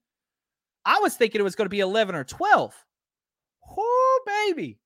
[0.85, 2.73] I was thinking it was going to be 11 or 12.
[3.77, 4.79] Oh, baby.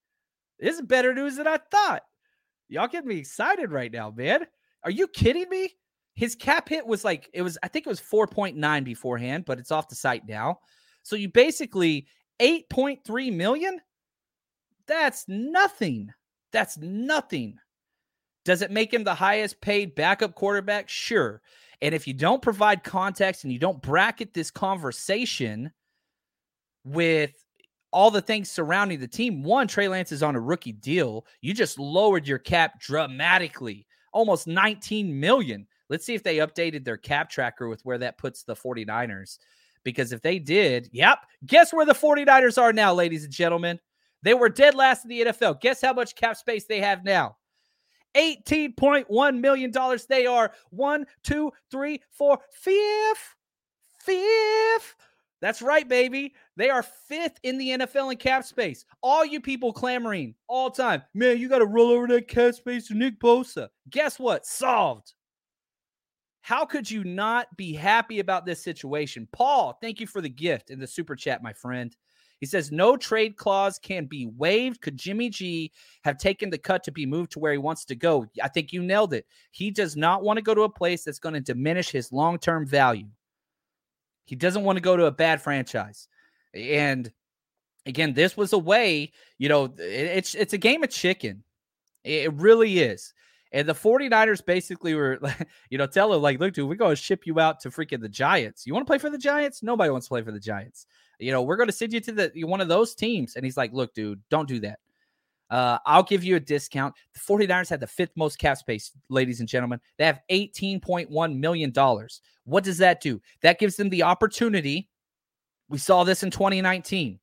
[0.60, 2.04] This is better news than I thought.
[2.70, 4.46] Y'all getting me excited right now, man.
[4.84, 5.70] Are you kidding me?
[6.14, 9.72] His cap hit was like, it was, I think it was 4.9 beforehand, but it's
[9.72, 10.60] off the site now.
[11.04, 12.08] So you basically
[12.42, 13.80] 8.3 million.
[14.88, 16.12] That's nothing.
[16.52, 17.58] That's nothing.
[18.44, 20.90] Does it make him the highest paid backup quarterback?
[20.90, 21.42] Sure.
[21.82, 25.72] And if you don't provide context and you don't bracket this conversation
[26.84, 27.32] with
[27.92, 31.26] all the things surrounding the team, one, Trey Lance is on a rookie deal.
[31.42, 35.68] You just lowered your cap dramatically, almost 19 million.
[35.90, 39.38] Let's see if they updated their cap tracker with where that puts the 49ers.
[39.84, 43.80] Because if they did, yep, guess where the 49ers are now, ladies and gentlemen?
[44.24, 45.60] They were dead last in the NFL.
[45.62, 47.38] Guess how much cap space they have now?
[48.16, 49.72] $18.1 million.
[50.10, 53.36] They are one, two, three, four, fifth,
[54.00, 54.96] fifth.
[55.42, 56.36] That's right, baby.
[56.56, 58.86] They are fifth in the NFL in cap space.
[59.02, 62.88] All you people clamoring all time, man, you got to roll over that cap space
[62.88, 63.70] to Nick Bosa.
[63.90, 64.46] Guess what?
[64.46, 65.14] Solved.
[66.42, 69.28] How could you not be happy about this situation?
[69.32, 71.96] Paul, thank you for the gift in the super chat, my friend.
[72.42, 74.82] He says no trade clause can be waived.
[74.82, 75.72] Could Jimmy G
[76.04, 78.26] have taken the cut to be moved to where he wants to go?
[78.42, 79.28] I think you nailed it.
[79.52, 82.40] He does not want to go to a place that's going to diminish his long
[82.40, 83.08] term value.
[84.26, 86.08] He doesn't want to go to a bad franchise.
[86.56, 87.12] And
[87.86, 91.44] again, this was a way, you know, it's it's a game of chicken.
[92.04, 93.14] It really is.
[93.54, 95.20] And the 49ers basically were,
[95.70, 98.02] you know, tell him, like, look, dude, we're going to ship you out to freaking
[98.02, 98.66] the Giants.
[98.66, 99.62] You want to play for the Giants?
[99.62, 100.86] Nobody wants to play for the Giants
[101.22, 103.36] you know, we're going to send you to the one of those teams.
[103.36, 104.80] And he's like, look, dude, don't do that.
[105.50, 106.96] Uh, I'll give you a discount.
[107.14, 109.80] The 49ers had the fifth most cap space, ladies and gentlemen.
[109.98, 111.74] They have $18.1 million.
[112.46, 113.22] What does that do?
[113.42, 114.90] That gives them the opportunity.
[115.70, 117.20] We saw this in 2019.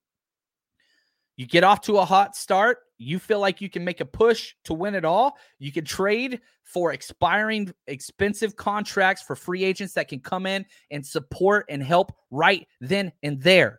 [1.39, 2.79] You get off to a hot start.
[2.99, 5.39] You feel like you can make a push to win it all.
[5.61, 11.07] You can trade for expiring expensive contracts for free agents that can come in and
[11.07, 13.79] support and help right then and there.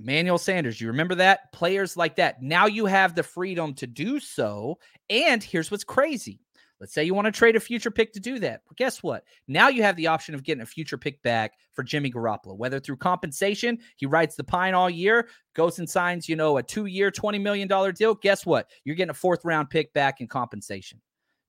[0.00, 1.52] Emmanuel Sanders, you remember that?
[1.52, 2.42] Players like that.
[2.42, 4.80] Now you have the freedom to do so.
[5.08, 6.40] And here's what's crazy.
[6.82, 8.62] Let's say you want to trade a future pick to do that.
[8.66, 9.22] But guess what?
[9.46, 12.80] Now you have the option of getting a future pick back for Jimmy Garoppolo, whether
[12.80, 16.86] through compensation, he rides the pine all year, goes and signs, you know, a two
[16.86, 18.16] year, $20 million deal.
[18.16, 18.68] Guess what?
[18.82, 21.00] You're getting a fourth round pick back in compensation.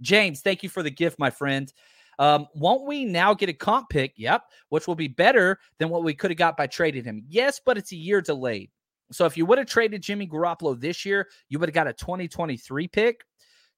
[0.01, 1.73] James, thank you for the gift, my friend.
[2.19, 4.13] Um, won't we now get a comp pick?
[4.17, 7.23] Yep, which will be better than what we could have got by trading him.
[7.27, 8.69] Yes, but it's a year delayed.
[9.11, 11.93] So if you would have traded Jimmy Garoppolo this year, you would have got a
[11.93, 13.25] 2023 pick.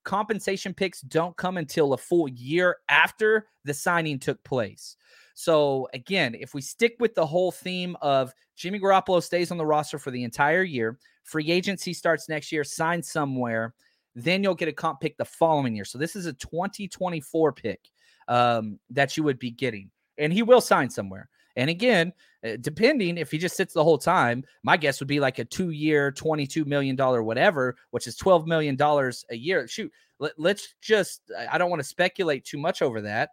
[0.06, 4.96] Compensation picks don't come until a full year after the signing took place.
[5.34, 9.66] So again, if we stick with the whole theme of Jimmy Garoppolo stays on the
[9.66, 13.74] roster for the entire year, free agency starts next year, sign somewhere,
[14.16, 15.84] then you'll get a comp pick the following year.
[15.84, 17.90] So this is a 2024 pick
[18.30, 21.28] um, that you would be getting, and he will sign somewhere.
[21.56, 22.14] And again,
[22.46, 25.46] uh, depending if he just sits the whole time, my guess would be like a
[25.46, 29.68] two year, $22 million, whatever, which is $12 million a year.
[29.68, 33.30] Shoot, let, let's just, I don't want to speculate too much over that.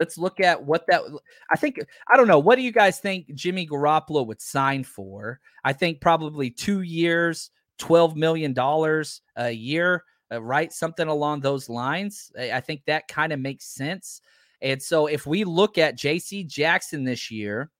[0.00, 1.02] Let's look at what that.
[1.50, 2.38] I think I don't know.
[2.38, 5.40] What do you guys think Jimmy Garoppolo would sign for?
[5.64, 10.72] I think probably two years, twelve million dollars a year, uh, right?
[10.72, 12.30] Something along those lines.
[12.38, 14.20] I, I think that kind of makes sense.
[14.60, 17.70] And so if we look at JC Jackson this year,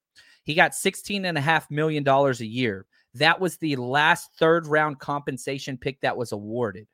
[0.45, 2.87] he got $16.5 million a year.
[3.15, 6.87] That was the last third round compensation pick that was awarded.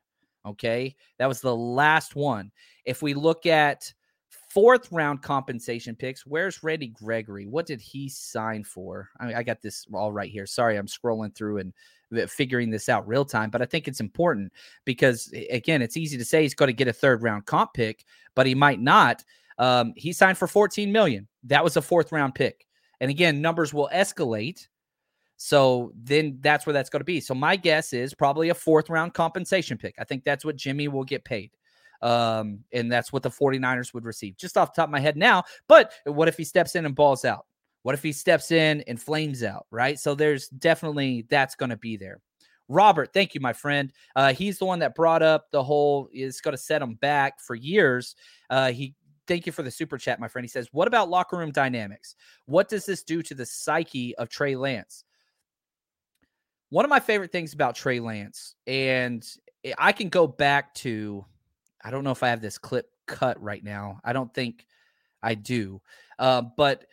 [0.45, 0.95] Okay.
[1.17, 2.51] That was the last one.
[2.85, 3.93] If we look at
[4.49, 7.45] fourth round compensation picks, where's Randy Gregory?
[7.45, 9.09] What did he sign for?
[9.19, 10.45] I, mean, I got this all right here.
[10.45, 11.73] Sorry, I'm scrolling through and
[12.29, 14.53] figuring this out real time, but I think it's important
[14.85, 18.05] because, again, it's easy to say he's going to get a third round comp pick,
[18.35, 19.23] but he might not.
[19.57, 21.27] Um, he signed for 14 million.
[21.43, 22.65] That was a fourth round pick.
[22.99, 24.67] And again, numbers will escalate.
[25.37, 27.19] So then that's where that's going to be.
[27.19, 29.95] So my guess is probably a fourth round compensation pick.
[29.99, 31.51] I think that's what Jimmy will get paid.
[32.01, 35.17] Um, and that's what the 49ers would receive just off the top of my head
[35.17, 35.43] now.
[35.67, 37.45] But what if he steps in and balls out?
[37.83, 39.67] What if he steps in and flames out?
[39.71, 39.99] Right.
[39.99, 42.19] So there's definitely that's going to be there.
[42.67, 43.93] Robert, thank you, my friend.
[44.15, 47.39] Uh, he's the one that brought up the whole it's going to set him back
[47.39, 48.15] for years.
[48.49, 48.95] Uh, he
[49.27, 50.43] thank you for the super chat, my friend.
[50.43, 52.15] He says, What about locker room dynamics?
[52.45, 55.03] What does this do to the psyche of Trey Lance?
[56.69, 59.25] One of my favorite things about Trey Lance, and
[59.77, 61.25] I can go back to,
[61.83, 63.99] I don't know if I have this clip cut right now.
[64.03, 64.65] I don't think
[65.21, 65.81] I do.
[66.17, 66.85] Uh, but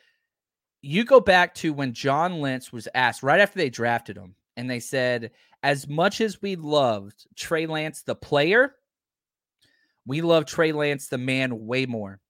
[0.83, 4.69] you go back to when John Lynch was asked right after they drafted him, and
[4.69, 5.31] they said,
[5.63, 8.75] as much as we loved Trey Lance, the player,
[10.07, 12.21] we love Trey Lance, the man, way more.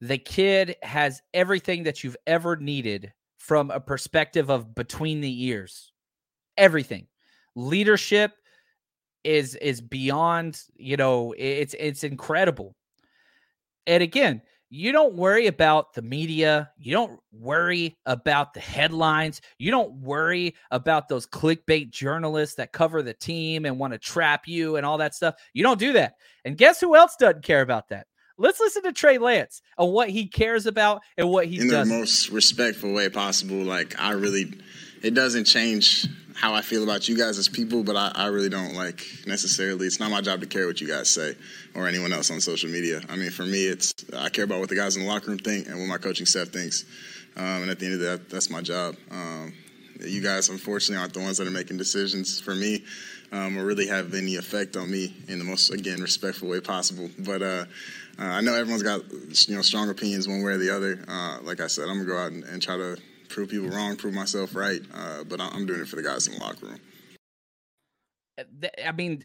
[0.00, 5.92] The kid has everything that you've ever needed from a perspective of between the ears.
[6.56, 7.06] Everything.
[7.56, 8.32] Leadership
[9.24, 12.76] is is beyond, you know, it's it's incredible.
[13.86, 16.70] And again, you don't worry about the media.
[16.78, 19.40] You don't worry about the headlines.
[19.58, 24.46] You don't worry about those clickbait journalists that cover the team and want to trap
[24.46, 25.36] you and all that stuff.
[25.54, 26.14] You don't do that.
[26.44, 28.06] And guess who else doesn't care about that?
[28.36, 31.88] Let's listen to Trey Lance and what he cares about and what he does.
[31.88, 33.56] In the most respectful way possible.
[33.56, 34.52] Like I really,
[35.02, 36.06] it doesn't change
[36.38, 39.88] how I feel about you guys as people, but I, I, really don't like necessarily.
[39.88, 41.34] It's not my job to care what you guys say
[41.74, 43.00] or anyone else on social media.
[43.08, 45.38] I mean, for me, it's I care about what the guys in the locker room
[45.38, 46.84] think and what my coaching staff thinks.
[47.36, 48.94] Um, and at the end of that, that's my job.
[49.10, 49.52] Um,
[50.00, 52.84] you guys, unfortunately, aren't the ones that are making decisions for me
[53.32, 57.10] um, or really have any effect on me in the most, again, respectful way possible.
[57.18, 57.64] But uh,
[58.16, 59.02] uh, I know everyone's got
[59.48, 61.04] you know strong opinions one way or the other.
[61.08, 62.96] Uh, like I said, I'm gonna go out and, and try to
[63.28, 64.80] prove people wrong, prove myself right.
[64.92, 66.80] Uh, but I'm doing it for the guys in the locker room.
[68.38, 69.24] Uh, I mean,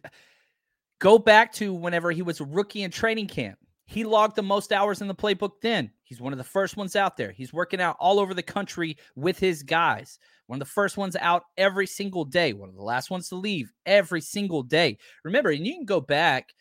[0.99, 3.57] go back to whenever he was a rookie in training camp.
[3.85, 5.91] He logged the most hours in the playbook then.
[6.03, 7.31] He's one of the first ones out there.
[7.31, 10.19] He's working out all over the country with his guys.
[10.47, 12.53] One of the first ones out every single day.
[12.53, 14.97] One of the last ones to leave every single day.
[15.23, 16.53] Remember, and you can go back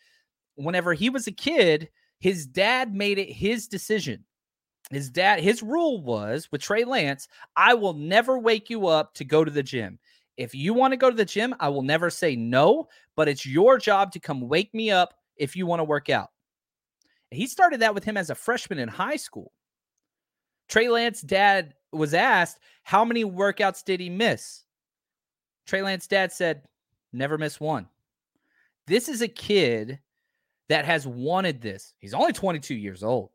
[0.55, 4.25] whenever he was a kid, his dad made it his decision
[4.91, 9.25] his dad, his rule was with Trey Lance, I will never wake you up to
[9.25, 9.99] go to the gym.
[10.37, 13.45] If you want to go to the gym, I will never say no, but it's
[13.45, 16.29] your job to come wake me up if you want to work out.
[17.31, 19.51] He started that with him as a freshman in high school.
[20.67, 24.63] Trey Lance's dad was asked, How many workouts did he miss?
[25.65, 26.63] Trey Lance's dad said,
[27.11, 27.87] Never miss one.
[28.87, 29.99] This is a kid
[30.69, 31.93] that has wanted this.
[31.99, 33.29] He's only 22 years old.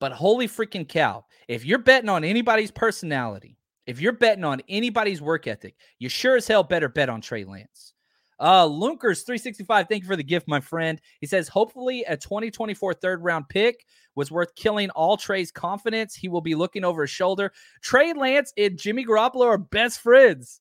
[0.00, 3.56] But holy freaking cow, if you're betting on anybody's personality,
[3.86, 7.44] if you're betting on anybody's work ethic, you sure as hell better bet on Trey
[7.44, 7.94] Lance.
[8.40, 11.00] Uh, Lunkers 365, thank you for the gift, my friend.
[11.20, 13.84] He says, hopefully, a 2024 third round pick
[14.14, 16.14] was worth killing all Trey's confidence.
[16.14, 17.52] He will be looking over his shoulder.
[17.82, 20.60] Trey Lance and Jimmy Garoppolo are best friends.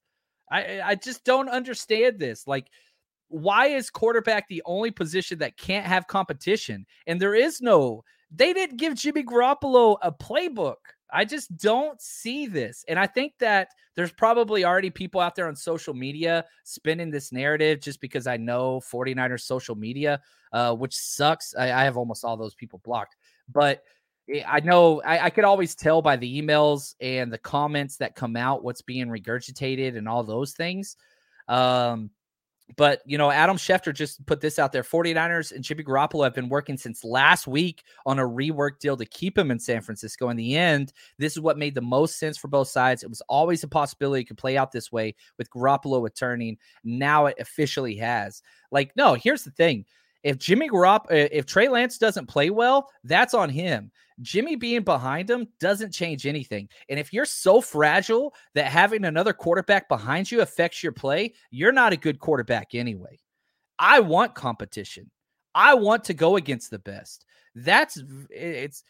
[0.49, 2.47] I, I just don't understand this.
[2.47, 2.67] Like,
[3.27, 6.85] why is quarterback the only position that can't have competition?
[7.05, 10.75] And there is no they didn't give Jimmy Garoppolo a playbook.
[11.11, 12.83] I just don't see this.
[12.87, 17.31] And I think that there's probably already people out there on social media spinning this
[17.31, 20.21] narrative just because I know 49ers social media,
[20.51, 21.55] uh, which sucks.
[21.55, 23.15] I, I have almost all those people blocked.
[23.51, 23.83] But
[24.31, 28.15] eh, I know I, I, could always tell by the emails and the comments that
[28.15, 30.97] come out what's being regurgitated and all those things.
[31.47, 32.11] Um,
[32.75, 36.35] but, you know, Adam Schefter just put this out there 49ers and Jimmy Garoppolo have
[36.35, 40.29] been working since last week on a rework deal to keep him in San Francisco.
[40.29, 43.03] In the end, this is what made the most sense for both sides.
[43.03, 46.57] It was always a possibility it could play out this way with Garoppolo returning.
[46.83, 48.41] Now it officially has.
[48.69, 49.85] Like, no, here's the thing.
[50.23, 53.91] If Jimmy Garoppolo, if Trey Lance doesn't play well, that's on him.
[54.21, 56.69] Jimmy being behind him doesn't change anything.
[56.89, 61.71] And if you're so fragile that having another quarterback behind you affects your play, you're
[61.71, 63.19] not a good quarterback anyway.
[63.79, 65.11] I want competition.
[65.53, 67.25] I want to go against the best.
[67.55, 68.83] That's it's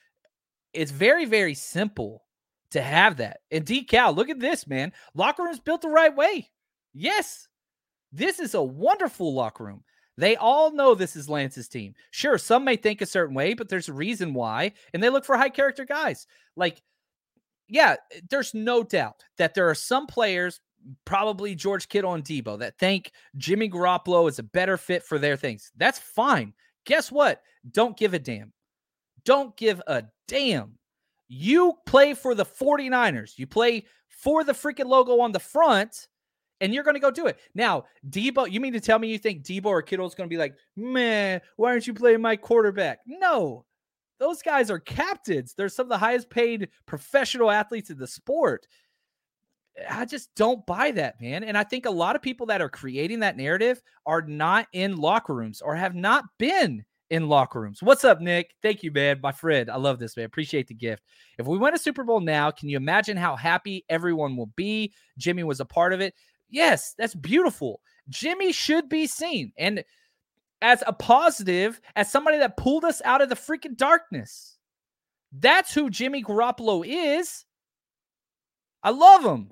[0.73, 2.23] it's very very simple
[2.71, 3.39] to have that.
[3.51, 4.91] And decal, look at this, man.
[5.13, 6.49] Locker room's built the right way.
[6.93, 7.47] Yes.
[8.11, 9.83] This is a wonderful locker room.
[10.17, 11.93] They all know this is Lance's team.
[12.11, 14.73] Sure, some may think a certain way, but there's a reason why.
[14.93, 16.25] And they look for high character guys.
[16.55, 16.81] Like,
[17.67, 17.97] yeah,
[18.29, 20.59] there's no doubt that there are some players,
[21.05, 25.37] probably George Kittle and Deebo, that think Jimmy Garoppolo is a better fit for their
[25.37, 25.71] things.
[25.77, 26.53] That's fine.
[26.85, 27.41] Guess what?
[27.69, 28.53] Don't give a damn.
[29.23, 30.79] Don't give a damn.
[31.27, 33.37] You play for the 49ers.
[33.37, 36.07] You play for the freaking logo on the front
[36.61, 37.39] and you're going to go do it.
[37.53, 40.33] Now, Deebo, you mean to tell me you think Deebo or Kittle is going to
[40.33, 42.99] be like, man, why aren't you playing my quarterback?
[43.05, 43.65] No,
[44.19, 45.53] those guys are captains.
[45.55, 48.67] They're some of the highest paid professional athletes in the sport.
[49.89, 51.43] I just don't buy that, man.
[51.43, 54.95] And I think a lot of people that are creating that narrative are not in
[54.95, 57.83] locker rooms or have not been in locker rooms.
[57.83, 58.55] What's up, Nick?
[58.61, 59.19] Thank you, man.
[59.21, 59.69] My friend.
[59.69, 60.25] I love this, man.
[60.25, 61.03] Appreciate the gift.
[61.37, 64.93] If we win a Super Bowl now, can you imagine how happy everyone will be?
[65.17, 66.13] Jimmy was a part of it.
[66.49, 67.81] Yes, that's beautiful.
[68.09, 69.51] Jimmy should be seen.
[69.57, 69.83] And
[70.61, 74.57] as a positive, as somebody that pulled us out of the freaking darkness.
[75.31, 77.45] That's who Jimmy Garoppolo is.
[78.81, 79.51] I love him.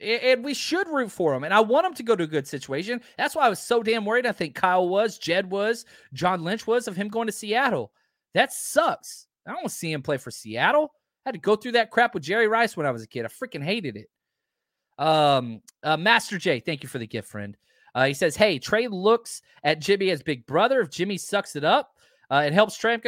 [0.00, 1.44] And we should root for him.
[1.44, 3.00] And I want him to go to a good situation.
[3.16, 4.26] That's why I was so damn worried.
[4.26, 7.92] I think Kyle was, Jed was, John Lynch was of him going to Seattle.
[8.34, 9.26] That sucks.
[9.46, 10.92] I don't want to see him play for Seattle.
[11.24, 13.24] I had to go through that crap with Jerry Rice when I was a kid.
[13.24, 14.08] I freaking hated it.
[15.02, 17.56] Um, uh, Master J, thank you for the gift, friend.
[17.94, 20.80] Uh, he says, "Hey, Trey looks at Jimmy as big brother.
[20.80, 21.96] If Jimmy sucks it up,
[22.30, 22.98] uh, it helps Trey.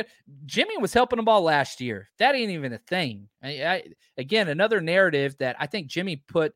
[0.44, 2.10] Jimmy was helping them all last year.
[2.18, 3.28] That ain't even a thing.
[3.42, 3.82] I, I,
[4.18, 6.52] again, another narrative that I think Jimmy put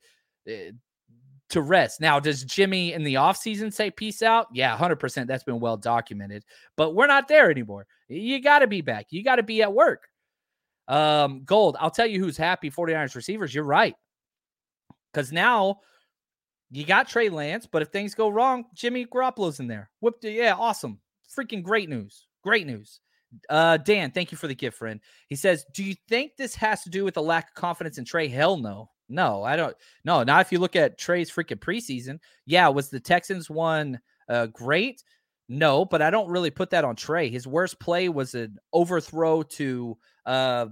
[0.47, 0.73] uh,
[1.51, 2.01] to rest.
[2.01, 4.49] Now, does Jimmy in the offseason say peace out?
[4.53, 5.27] Yeah, 100%.
[5.27, 6.45] That's been well documented.
[6.77, 7.87] But we're not there anymore.
[8.09, 9.07] You got to be back.
[9.11, 10.09] You got to be at work.
[10.89, 13.55] Um, Gold, I'll tell you who's happy 49ers receivers.
[13.55, 13.95] You're right.
[15.13, 15.81] Because now
[16.71, 19.91] you got Trey Lance, but if things go wrong, Jimmy Garoppolo's in there.
[20.01, 20.33] Whooped it.
[20.33, 21.01] Yeah, awesome.
[21.37, 22.27] Freaking great news.
[22.43, 23.01] Great news.
[23.49, 25.01] Uh, Dan, thank you for the gift, friend.
[25.29, 28.05] He says, Do you think this has to do with a lack of confidence in
[28.05, 28.29] Trey?
[28.29, 28.91] Hell no.
[29.09, 29.75] No, I don't.
[30.05, 32.19] No, not if you look at Trey's freaking preseason.
[32.45, 35.03] Yeah, was the Texans one uh, great?
[35.49, 37.31] No, but I don't really put that on Trey.
[37.31, 39.97] His worst play was an overthrow to
[40.27, 40.67] uh,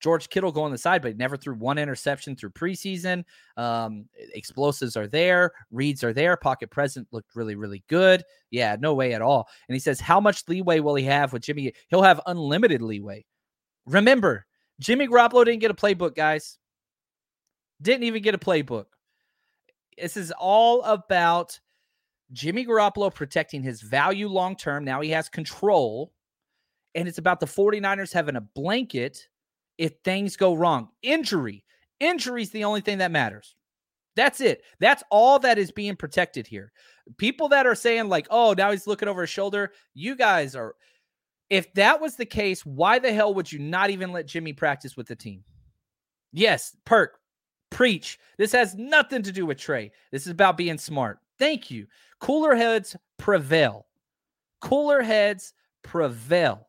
[0.00, 3.24] George Kittle going on the side, but he never threw one interception through preseason.
[3.56, 8.24] Um, explosives are there, reads are there, pocket present looked really, really good.
[8.50, 9.48] Yeah, no way at all.
[9.68, 11.72] And he says, How much leeway will he have with Jimmy?
[11.88, 13.24] He'll have unlimited leeway.
[13.86, 14.46] Remember,
[14.80, 16.58] Jimmy Garoppolo didn't get a playbook, guys.
[17.82, 18.86] Didn't even get a playbook.
[19.98, 21.60] This is all about
[22.32, 24.84] Jimmy Garoppolo protecting his value long term.
[24.84, 26.12] Now he has control.
[26.94, 29.28] And it's about the 49ers having a blanket
[29.80, 30.90] if things go wrong.
[31.02, 31.64] Injury.
[32.00, 33.56] Injury is the only thing that matters.
[34.14, 34.62] That's it.
[34.78, 36.70] That's all that is being protected here.
[37.16, 40.74] People that are saying, like, oh, now he's looking over his shoulder, you guys are.
[41.48, 44.98] If that was the case, why the hell would you not even let Jimmy practice
[44.98, 45.44] with the team?
[46.30, 47.18] Yes, perk,
[47.70, 48.18] preach.
[48.36, 49.92] This has nothing to do with Trey.
[50.12, 51.18] This is about being smart.
[51.38, 51.86] Thank you.
[52.20, 53.86] Cooler heads prevail.
[54.60, 56.66] Cooler heads prevail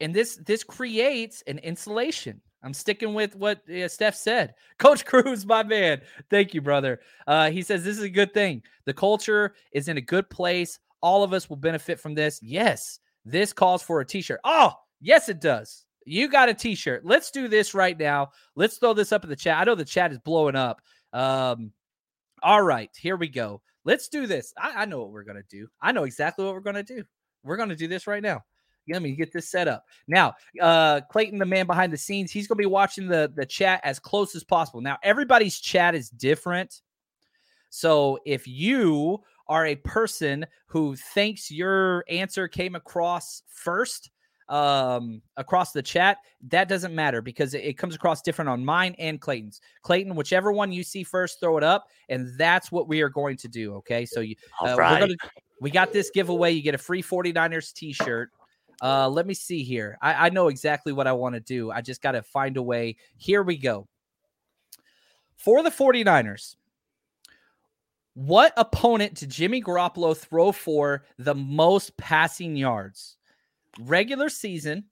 [0.00, 2.40] and this this creates an insulation.
[2.62, 4.54] I'm sticking with what uh, Steph said.
[4.78, 6.00] Coach Cruz, my man.
[6.30, 7.00] Thank you, brother.
[7.26, 8.62] Uh, he says this is a good thing.
[8.86, 10.78] The culture is in a good place.
[11.02, 12.40] All of us will benefit from this.
[12.42, 14.40] Yes, this calls for a t-shirt.
[14.44, 14.72] Oh,
[15.02, 15.84] yes, it does.
[16.06, 17.04] You got a t-shirt.
[17.04, 18.30] Let's do this right now.
[18.56, 19.58] Let's throw this up in the chat.
[19.58, 20.80] I know the chat is blowing up.
[21.12, 21.72] Um,
[22.42, 23.60] all right, here we go.
[23.84, 24.54] Let's do this.
[24.56, 25.68] I, I know what we're gonna do.
[25.82, 27.04] I know exactly what we're gonna do.
[27.42, 28.42] We're gonna do this right now.
[28.88, 29.84] Let me get this set up.
[30.06, 33.46] Now, uh, Clayton, the man behind the scenes, he's going to be watching the, the
[33.46, 34.80] chat as close as possible.
[34.80, 36.82] Now, everybody's chat is different.
[37.70, 44.10] So if you are a person who thinks your answer came across first,
[44.50, 48.94] um across the chat that doesn't matter because it, it, comes across different on mine
[48.98, 53.00] and clayton's clayton whichever one you see first throw it up and that's what we
[53.00, 55.00] are going to do okay so you uh, right.
[55.00, 55.14] gonna,
[55.62, 58.30] we got this giveaway you get a free 49ers t-shirt
[58.82, 61.80] uh let me see here i, I know exactly what i want to do i
[61.80, 63.88] just got to find a way here we go
[65.36, 66.56] for the 49ers
[68.16, 73.16] what opponent did Jimmy Garoppolo throw for the most passing yards?
[73.80, 74.84] regular season,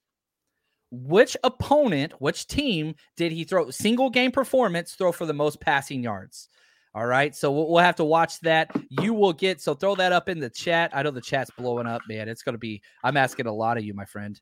[0.91, 6.03] which opponent, which team did he throw single game performance throw for the most passing
[6.03, 6.49] yards?
[6.95, 7.35] All right.
[7.35, 8.71] So we'll, have to watch that.
[8.91, 10.91] You will get, so throw that up in the chat.
[10.95, 12.29] I know the chat's blowing up, man.
[12.29, 14.39] It's going to be, I'm asking a lot of you, my friend.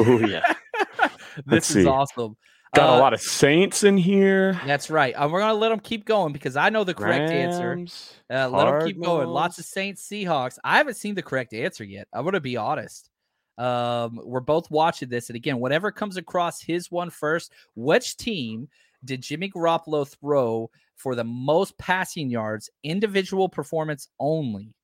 [0.00, 0.54] Oh, yeah.
[1.46, 2.36] this is awesome.
[2.74, 4.58] Got uh, a lot of Saints in here.
[4.66, 5.12] That's right.
[5.12, 7.86] Uh, we're going to let them keep going because I know the correct Rams, answer.
[8.34, 9.28] Uh, let them keep going.
[9.28, 10.58] Lots of Saints, Seahawks.
[10.64, 12.08] I haven't seen the correct answer yet.
[12.12, 13.10] I'm going to be honest.
[13.58, 18.68] Um, we're both watching this, and again, whatever comes across his one first, which team
[19.04, 24.74] did Jimmy Garoppolo throw for the most passing yards, individual performance only?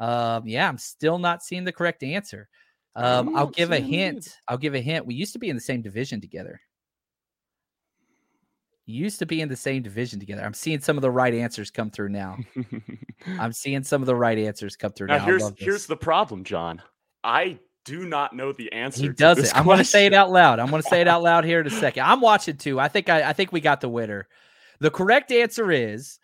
[0.00, 2.48] Um, yeah, I'm still not seeing the correct answer.
[2.96, 4.36] Um, I'll give a hint.
[4.46, 5.06] I'll give a hint.
[5.06, 6.60] We used to be in the same division together.
[8.86, 10.42] Used to be in the same division together.
[10.42, 12.36] I'm seeing some of the right answers come through now.
[13.40, 15.18] I'm seeing some of the right answers come through now.
[15.18, 15.24] now.
[15.24, 16.82] Here's here's the problem, John.
[17.24, 19.02] I do not know the answer.
[19.02, 19.56] He does it.
[19.56, 20.58] I'm going to say it out loud.
[20.58, 22.04] I'm going to say it out loud here in a second.
[22.04, 22.78] I'm watching too.
[22.78, 24.28] I think I, I think we got the winner.
[24.80, 26.18] The correct answer is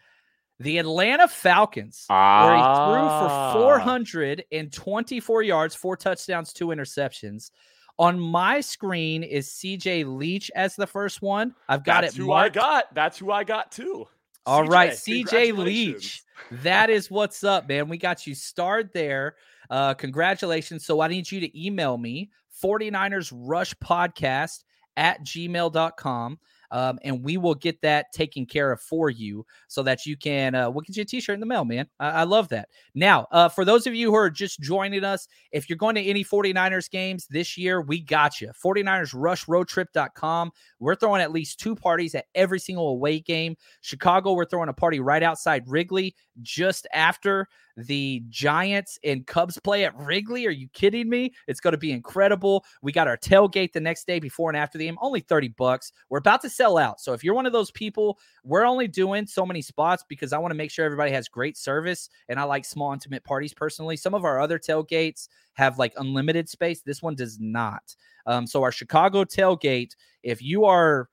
[0.59, 2.45] the Atlanta Falcons, ah.
[2.45, 7.51] where he threw for 424 yards, four touchdowns, two interceptions.
[7.99, 11.55] On my screen is CJ Leach as the first one.
[11.69, 12.19] I've got That's it.
[12.19, 12.57] Who marked.
[12.57, 12.95] I got.
[12.95, 14.07] That's who I got too.
[14.47, 16.23] All CJ, right, CJ Leach.
[16.51, 17.89] That is what's up, man.
[17.89, 19.37] We got you starred there.
[19.69, 20.85] Uh, congratulations.
[20.85, 22.31] So I need you to email me
[22.63, 24.65] 49ers Rush Podcast
[24.97, 26.39] at gmail.com.
[26.71, 30.55] Um, and we will get that taken care of for you so that you can
[30.55, 31.87] uh, we'll get you a t-shirt in the mail man.
[31.99, 32.69] I, I love that.
[32.95, 36.03] Now uh, for those of you who are just joining us if you're going to
[36.03, 38.51] any 49ers games this year we got you.
[38.65, 43.57] 49ers rush roadtrip.com we're throwing at least two parties at every single away game.
[43.81, 47.49] Chicago we're throwing a party right outside wrigley just after
[47.87, 50.47] the Giants and Cubs play at Wrigley.
[50.47, 51.33] Are you kidding me?
[51.47, 52.65] It's going to be incredible.
[52.83, 55.93] We got our tailgate the next day before and after the game, only 30 bucks.
[56.09, 57.01] We're about to sell out.
[57.01, 60.39] So if you're one of those people, we're only doing so many spots because I
[60.39, 63.97] want to make sure everybody has great service and I like small intimate parties personally.
[63.97, 66.83] Some of our other tailgates have like unlimited space.
[66.83, 67.95] This one does not.
[68.27, 71.09] Um, so our Chicago tailgate, if you are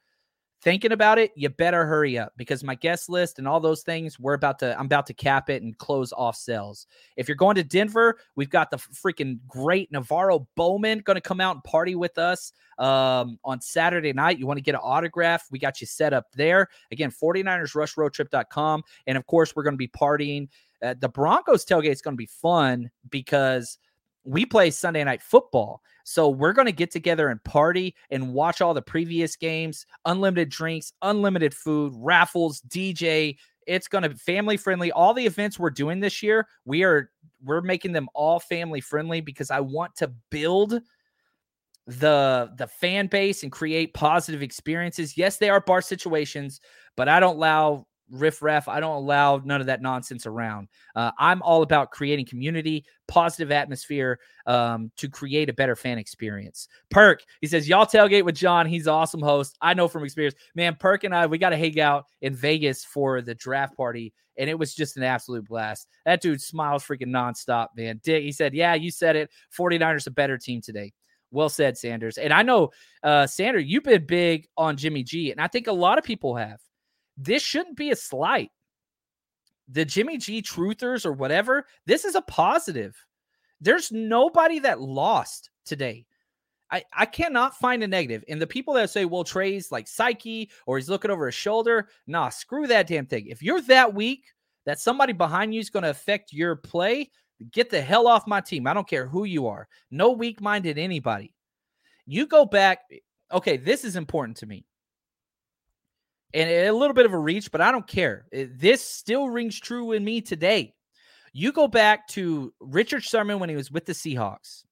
[0.68, 4.20] thinking about it, you better hurry up because my guest list and all those things,
[4.20, 6.88] we're about to, I'm about to cap it and close off sales.
[7.16, 11.40] If you're going to Denver, we've got the freaking great NaVorro Bowman going to come
[11.40, 14.40] out and party with us um, on Saturday night.
[14.40, 15.46] You want to get an autograph?
[15.52, 16.68] We got you set up there.
[16.92, 18.84] Again, 49ersrushroadtrip.com.
[19.08, 20.50] And of course, we're going to be partying.
[20.84, 23.78] Uh, the Broncos tailgate is going to be fun because
[24.26, 25.82] we play Sunday night football.
[26.10, 30.48] So we're going to get together and party and watch all the previous games, unlimited
[30.48, 33.36] drinks, unlimited food, raffles, DJ.
[33.68, 34.90] It's going to be family friendly.
[34.90, 37.12] All the events we're doing this year, we are
[37.44, 40.80] we're making them all family friendly because I want to build
[41.88, 45.18] the the fan base and create positive experiences.
[45.18, 46.62] Yes, they are bar situations,
[46.96, 48.68] but I don't allow riff raff.
[48.68, 50.68] I don't allow none of that nonsense around.
[50.96, 56.68] Uh, I'm all about creating community, positive atmosphere um, to create a better fan experience.
[56.90, 58.66] Perk, he says, Y'all tailgate with John.
[58.66, 59.58] He's awesome host.
[59.62, 60.36] I know from experience.
[60.56, 64.14] Man, Perk and I, we got to hang out in Vegas for the draft party.
[64.38, 65.88] And it was just an absolute blast.
[66.06, 68.00] That dude smiles freaking nonstop, man.
[68.04, 69.32] Dick, he said, Yeah, you said it.
[69.58, 70.94] 49ers a better team today.
[71.32, 72.18] Well said, Sanders.
[72.18, 72.72] And I know,
[73.04, 76.36] uh, Sanders, you've been big on Jimmy G, and I think a lot of people
[76.36, 76.60] have
[77.18, 78.52] this shouldn't be a slight.
[79.70, 82.96] The Jimmy G truthers or whatever, this is a positive.
[83.60, 86.06] There's nobody that lost today.
[86.72, 88.24] I, I cannot find a negative.
[88.28, 91.90] And the people that say, well, Trey's like psyche or he's looking over his shoulder,
[92.08, 93.28] nah, screw that damn thing.
[93.28, 94.26] If you're that weak
[94.66, 97.10] that somebody behind you is going to affect your play,
[97.52, 98.68] get the hell off my team.
[98.68, 99.68] I don't care who you are.
[99.92, 101.34] No weak minded anybody.
[102.06, 102.80] You go back.
[103.32, 104.66] Okay, this is important to me
[106.34, 108.26] and a little bit of a reach, but I don't care.
[108.32, 110.74] This still rings true in me today.
[111.34, 114.64] You go back to Richard Sherman when he was with the Seahawks,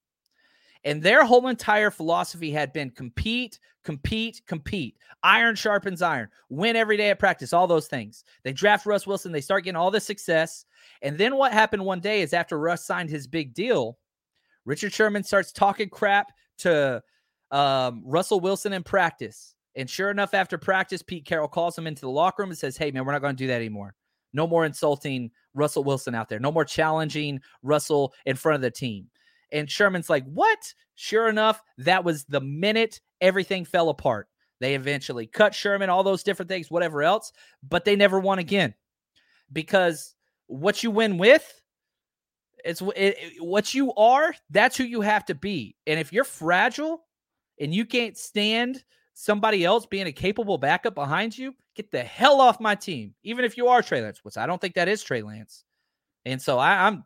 [0.84, 4.96] and their whole entire philosophy had been compete, compete, compete.
[5.22, 6.28] Iron sharpens iron.
[6.48, 8.24] Win every day at practice, all those things.
[8.44, 10.64] They draft Russ Wilson, they start getting all this success.
[11.02, 13.98] And then what happened one day is after Russ signed his big deal,
[14.64, 17.02] Richard Sherman starts talking crap to
[17.50, 19.54] um, Russell Wilson in practice.
[19.76, 22.76] And sure enough, after practice, Pete Carroll calls him into the locker room and says,
[22.76, 23.94] Hey, man, we're not going to do that anymore.
[24.32, 26.40] No more insulting Russell Wilson out there.
[26.40, 29.06] No more challenging Russell in front of the team.
[29.52, 30.74] And Sherman's like, What?
[30.94, 34.28] Sure enough, that was the minute everything fell apart.
[34.60, 38.74] They eventually cut Sherman, all those different things, whatever else, but they never won again
[39.52, 40.14] because
[40.46, 41.60] what you win with
[42.64, 46.24] it's it, it, what you are that's who you have to be and if you're
[46.24, 47.04] fragile
[47.60, 48.82] and you can't stand
[49.18, 53.46] somebody else being a capable backup behind you get the hell off my team even
[53.46, 55.64] if you are trey lance which i don't think that is trey lance.
[56.26, 57.02] And so I, i'm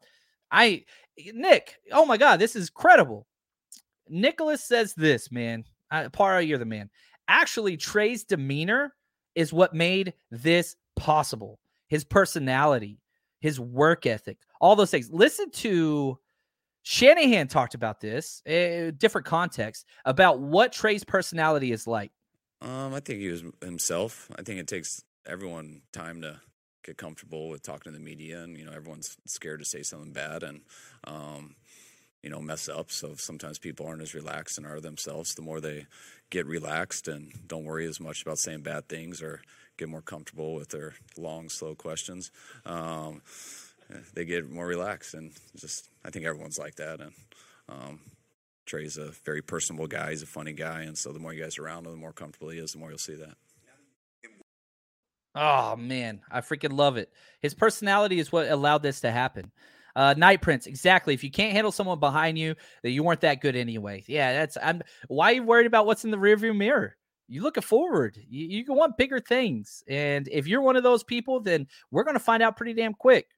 [0.51, 0.85] i
[1.33, 3.27] nick oh my god this is credible.
[4.09, 5.63] Nicholas says this man.
[5.93, 6.91] I, Para, you're the man.
[7.29, 8.93] Actually trey's demeanor
[9.37, 11.61] is what made this possible.
[11.87, 12.99] His personality,
[13.41, 15.13] his work ethic, all those things.
[15.13, 16.19] Listen to
[16.91, 22.11] Shanahan talked about this, a different context, about what Trey's personality is like.
[22.61, 24.29] Um, I think he was himself.
[24.37, 26.41] I think it takes everyone time to
[26.85, 30.11] get comfortable with talking to the media, and you know everyone's scared to say something
[30.11, 30.63] bad and
[31.05, 31.55] um,
[32.25, 32.91] you know mess up.
[32.91, 35.37] So sometimes people aren't as relaxed and are themselves.
[35.37, 35.87] The more they
[36.31, 39.43] get relaxed and don't worry as much about saying bad things or
[39.79, 42.33] get more comfortable with their long, slow questions.
[42.67, 43.23] Um,
[44.15, 47.01] they get more relaxed, and just I think everyone's like that.
[47.01, 47.13] And
[47.69, 48.01] um,
[48.67, 50.11] Trey's a very personable guy.
[50.11, 52.13] He's a funny guy, and so the more you guys are around him, the more
[52.13, 53.35] comfortable he is, the more you'll see that.
[55.35, 57.13] Oh man, I freaking love it.
[57.41, 59.53] His personality is what allowed this to happen.
[59.95, 61.15] Uh, Night Prince, exactly.
[61.15, 64.05] If you can't handle someone behind you, that you weren't that good anyway.
[64.07, 64.57] Yeah, that's.
[64.63, 64.83] I'm.
[65.09, 66.97] Why are you worried about what's in the rearview mirror?
[67.31, 68.19] you looking forward.
[68.29, 69.85] You, you can want bigger things.
[69.89, 72.93] And if you're one of those people, then we're going to find out pretty damn
[72.93, 73.29] quick.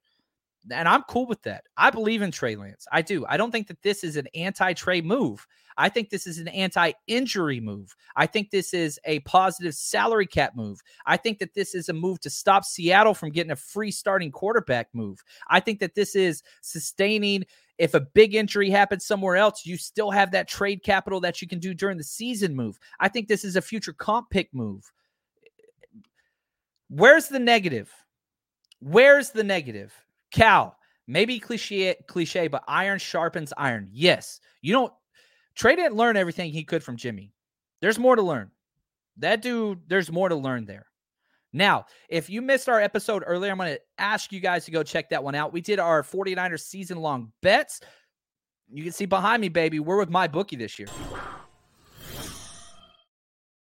[0.71, 1.65] And I'm cool with that.
[1.77, 2.87] I believe in Trey Lance.
[2.91, 3.25] I do.
[3.27, 5.45] I don't think that this is an anti Trey move.
[5.77, 7.95] I think this is an anti injury move.
[8.15, 10.79] I think this is a positive salary cap move.
[11.05, 14.31] I think that this is a move to stop Seattle from getting a free starting
[14.31, 15.21] quarterback move.
[15.49, 17.45] I think that this is sustaining
[17.77, 21.47] if a big injury happens somewhere else, you still have that trade capital that you
[21.47, 22.77] can do during the season move.
[22.99, 24.91] I think this is a future comp pick move.
[26.89, 27.91] Where's the negative?
[28.79, 29.93] Where's the negative?
[30.33, 30.75] Cal,
[31.07, 33.87] maybe cliche, cliche, but iron sharpens iron.
[33.91, 34.41] Yes.
[34.61, 34.93] You don't
[35.55, 37.31] Trey didn't learn everything he could from Jimmy.
[37.79, 38.51] There's more to learn.
[39.17, 40.87] That dude, there's more to learn there.
[41.55, 44.81] Now, if you missed our episode earlier, I'm going to ask you guys to go
[44.81, 45.53] check that one out.
[45.53, 47.79] We did our 49ers season long bets.
[48.71, 50.87] You can see behind me, baby, we're with my bookie this year.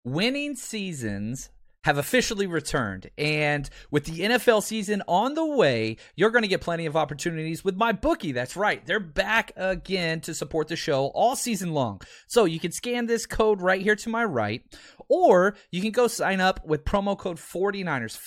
[0.05, 1.51] Winning seasons
[1.87, 3.09] have officially returned.
[3.17, 7.65] And with the NFL season on the way, you're going to get plenty of opportunities
[7.65, 8.33] with my bookie.
[8.33, 8.85] That's right.
[8.85, 12.01] They're back again to support the show all season long.
[12.27, 14.65] So you can scan this code right here to my right,
[15.09, 18.19] or you can go sign up with promo code 49ers,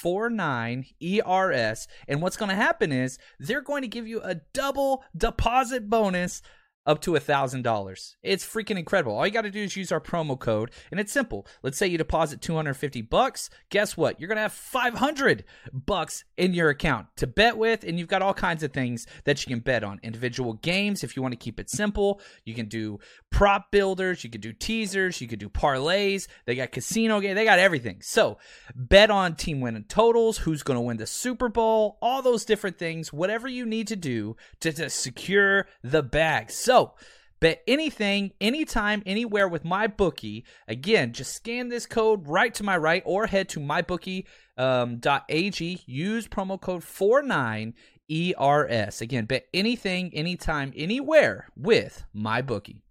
[1.01, 1.87] 49ERS.
[2.07, 6.41] And what's going to happen is they're going to give you a double deposit bonus
[6.85, 8.15] up to a thousand dollars.
[8.23, 9.15] It's freaking incredible.
[9.15, 11.45] All you got to do is use our promo code, and it's simple.
[11.61, 13.49] Let's say you deposit 250 bucks.
[13.69, 14.19] Guess what?
[14.19, 18.33] You're gonna have 500 bucks in your account to bet with, and you've got all
[18.33, 19.99] kinds of things that you can bet on.
[20.03, 22.99] Individual games, if you want to keep it simple, you can do
[23.29, 26.27] prop builders, you can do teasers, you can do parlays.
[26.45, 27.97] They got casino game, they got everything.
[28.01, 28.37] So
[28.73, 33.13] bet on team winning totals, who's gonna win the Super Bowl, all those different things.
[33.13, 36.49] Whatever you need to do to, to secure the bag.
[36.49, 36.68] So
[37.39, 40.43] bet anything, anytime, anywhere with my bookie.
[40.67, 44.25] Again, just scan this code right to my right or head to mybookie.ag.
[44.57, 44.99] Um,
[45.85, 49.01] use promo code 49ERS.
[49.01, 52.81] Again, bet anything, anytime, anywhere with my bookie.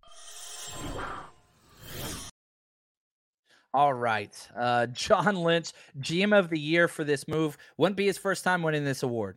[3.75, 4.49] All right.
[4.57, 7.59] Uh, John Lynch, GM of the year for this move.
[7.77, 9.37] Wouldn't be his first time winning this award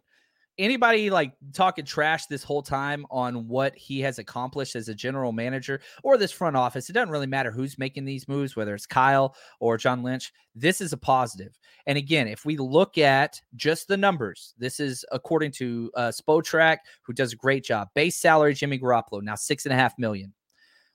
[0.58, 5.32] anybody like talking trash this whole time on what he has accomplished as a general
[5.32, 8.86] manager or this front office, it doesn't really matter who's making these moves, whether it's
[8.86, 10.32] Kyle or John Lynch.
[10.56, 11.58] This is a positive.
[11.88, 16.78] And again, if we look at just the numbers, this is according to uh, Spotrac,
[17.04, 17.88] who does a great job.
[17.96, 20.34] Base salary, Jimmy Garoppolo, now six and a half million.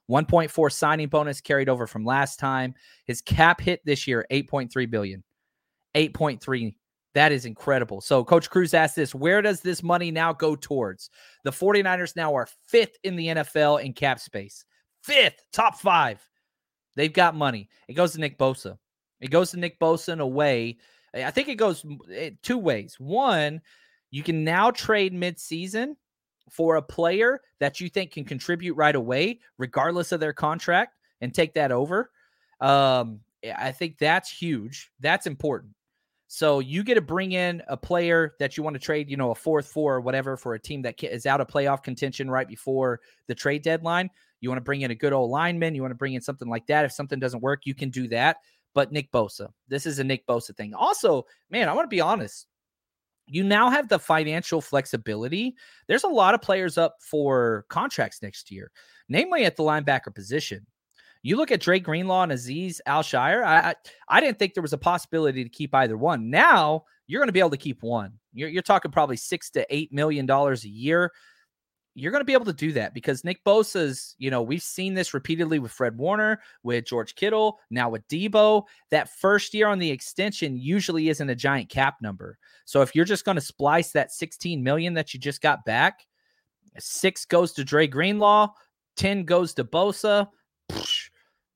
[0.09, 2.73] 1.4 signing bonus carried over from last time.
[3.05, 5.23] His cap hit this year, 8.3 billion.
[5.95, 6.75] 8.3
[7.17, 7.99] that is incredible.
[7.99, 11.09] So, Coach Cruz asked this Where does this money now go towards?
[11.43, 14.63] The 49ers now are fifth in the NFL in cap space.
[15.03, 16.21] Fifth, top five.
[16.95, 17.69] They've got money.
[17.87, 18.77] It goes to Nick Bosa.
[19.19, 20.77] It goes to Nick Bosa in a way.
[21.15, 21.83] I think it goes
[22.43, 22.95] two ways.
[22.99, 23.61] One,
[24.11, 25.95] you can now trade midseason
[26.51, 31.33] for a player that you think can contribute right away, regardless of their contract, and
[31.33, 32.11] take that over,
[32.61, 33.21] um,
[33.55, 34.91] I think that's huge.
[34.99, 35.73] That's important.
[36.27, 39.31] So you get to bring in a player that you want to trade, you know,
[39.31, 42.47] a fourth four or whatever for a team that is out of playoff contention right
[42.47, 44.09] before the trade deadline.
[44.41, 45.73] You want to bring in a good old lineman.
[45.73, 46.85] You want to bring in something like that.
[46.85, 48.37] If something doesn't work, you can do that.
[48.73, 50.73] But Nick Bosa, this is a Nick Bosa thing.
[50.73, 52.47] Also, man, I want to be honest.
[53.25, 55.55] You now have the financial flexibility.
[55.87, 58.71] There's a lot of players up for contracts next year,
[59.09, 60.65] namely at the linebacker position.
[61.23, 63.43] You look at Dre Greenlaw and Azeez Al-Shaair.
[63.43, 63.75] I, I,
[64.09, 66.29] I didn't think there was a possibility to keep either one.
[66.29, 68.13] Now you're going to be able to keep one.
[68.33, 71.11] You're, you're talking probably six to eight million dollars a year.
[71.95, 74.93] You're going to be able to do that because Nick Bosa's, you know, we've seen
[74.93, 78.65] this repeatedly with Fred Warner, with George Kittle, now with Deebo.
[78.91, 82.37] That first year on the extension usually isn't a giant cap number.
[82.65, 86.05] So if you're just going to splice that 16 million that you just got back,
[86.77, 88.49] six goes to Dre Greenlaw,
[88.97, 90.27] 10 goes to Bosa.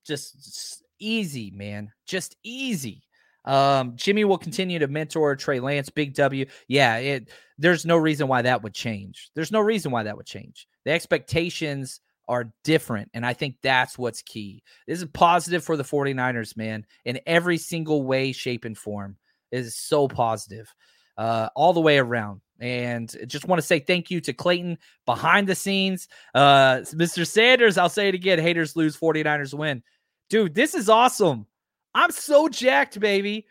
[0.04, 1.92] Psh, just easy, man.
[2.06, 3.04] Just easy.
[3.46, 6.46] Um, Jimmy will continue to mentor Trey Lance, Big W.
[6.68, 9.30] Yeah, it there's no reason why that would change.
[9.36, 10.68] There's no reason why that would change.
[10.86, 13.10] The expectations are different.
[13.14, 14.64] And I think that's what's key.
[14.88, 19.18] This is positive for the 49ers, man, in every single way, shape, and form.
[19.52, 20.74] It is so positive
[21.18, 22.42] uh, all the way around.
[22.62, 26.08] And just want to say thank you to Clayton behind the scenes.
[26.34, 27.28] Uh, Mr.
[27.28, 29.84] Sanders, I'll say it again haters lose, 49ers win.
[30.30, 31.48] Dude, this is awesome.
[31.94, 33.48] I'm so jacked, baby.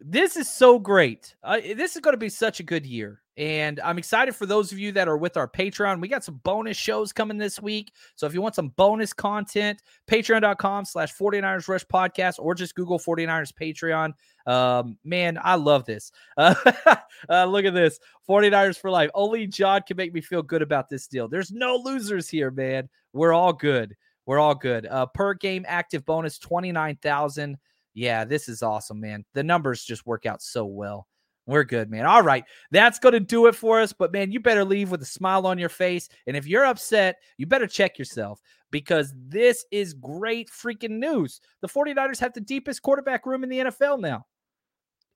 [0.00, 1.36] This is so great.
[1.42, 3.20] Uh, this is going to be such a good year.
[3.36, 6.00] And I'm excited for those of you that are with our Patreon.
[6.00, 7.92] We got some bonus shows coming this week.
[8.16, 12.98] So if you want some bonus content, patreon.com slash 49ers Rush Podcast or just Google
[12.98, 14.12] 49ers Patreon.
[14.50, 16.10] Um, man, I love this.
[16.36, 16.54] Uh,
[17.28, 19.08] uh, look at this 49ers for life.
[19.14, 21.28] Only John can make me feel good about this deal.
[21.28, 22.88] There's no losers here, man.
[23.12, 23.94] We're all good.
[24.26, 24.86] We're all good.
[24.86, 27.56] Uh, per game active bonus 29,000.
[27.94, 29.24] Yeah, this is awesome, man.
[29.34, 31.06] The numbers just work out so well.
[31.46, 32.06] We're good, man.
[32.06, 32.44] All right.
[32.72, 33.92] That's going to do it for us.
[33.92, 36.08] But, man, you better leave with a smile on your face.
[36.26, 38.40] And if you're upset, you better check yourself
[38.70, 41.40] because this is great freaking news.
[41.60, 44.26] The 49ers have the deepest quarterback room in the NFL now.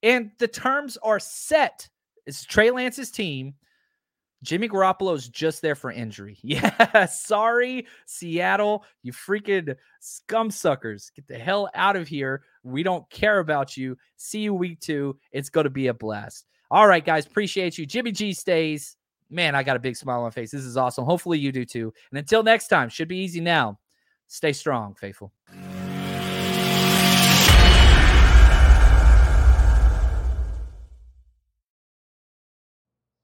[0.05, 1.89] And the terms are set.
[2.27, 3.55] It's Trey Lance's team.
[4.43, 6.39] Jimmy Garoppolo's just there for injury.
[6.45, 11.11] Yeah, sorry, Seattle, you freaking scum suckers.
[11.17, 12.43] Get the hell out of here.
[12.63, 13.97] We don't care about you.
[14.17, 15.19] See you week two.
[15.33, 16.45] It's going to be a blast.
[16.71, 17.87] All right, guys, appreciate you.
[17.87, 18.97] Jimmy G stays.
[19.31, 20.51] Man, I got a big smile on my face.
[20.51, 21.07] This is awesome.
[21.07, 21.95] Hopefully, you do too.
[22.11, 23.79] And until next time, should be easy now.
[24.29, 25.33] Stay strong, faithful.